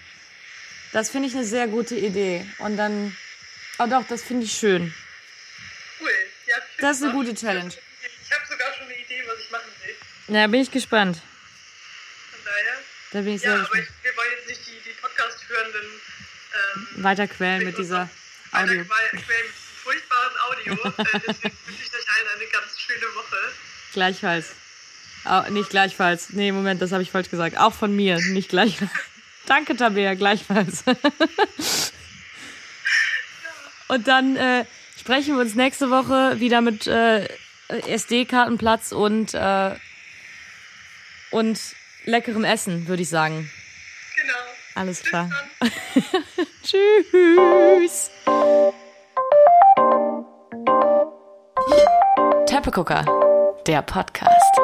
[0.93, 2.47] Das finde ich eine sehr gute Idee.
[2.59, 3.17] Und dann.
[3.79, 4.93] Oh doch, das finde ich schön.
[6.01, 6.11] Cool.
[6.47, 7.73] Ja, das ist eine gute Challenge.
[8.25, 9.95] Ich habe sogar schon eine Idee, was ich machen will.
[10.29, 11.21] Na, bin ich gespannt.
[12.31, 12.75] Von daher.
[13.13, 13.71] Da bin ich ja, sehr gespannt.
[13.71, 15.87] Aber ich, wir wollen jetzt nicht die, die Podcast-Hörenden
[16.55, 18.09] ähm, weiter quälen mit dieser
[18.53, 18.81] Audio.
[18.81, 20.73] Weiter quälen mit furchtbaren Audio.
[20.99, 23.37] äh, deswegen wünsche ich euch allen eine ganz schöne Woche.
[23.93, 24.55] Gleichfalls.
[25.25, 26.31] Oh, nicht gleichfalls.
[26.31, 27.59] Nee, Moment, das habe ich falsch gesagt.
[27.59, 28.91] Auch von mir, nicht gleichfalls.
[29.49, 30.85] Danke, Tabea, gleichfalls.
[33.89, 34.67] Und dann äh,
[34.99, 37.27] sprechen wir uns nächste Woche wieder mit äh,
[37.69, 39.75] SD-Kartenplatz und, äh,
[41.31, 41.59] und
[42.05, 43.51] leckerem Essen, würde ich sagen.
[44.21, 44.35] Genau.
[44.75, 45.31] Alles klar.
[46.63, 48.11] Tschüss.
[52.47, 53.05] Teppegucker,
[53.67, 54.59] der Podcast.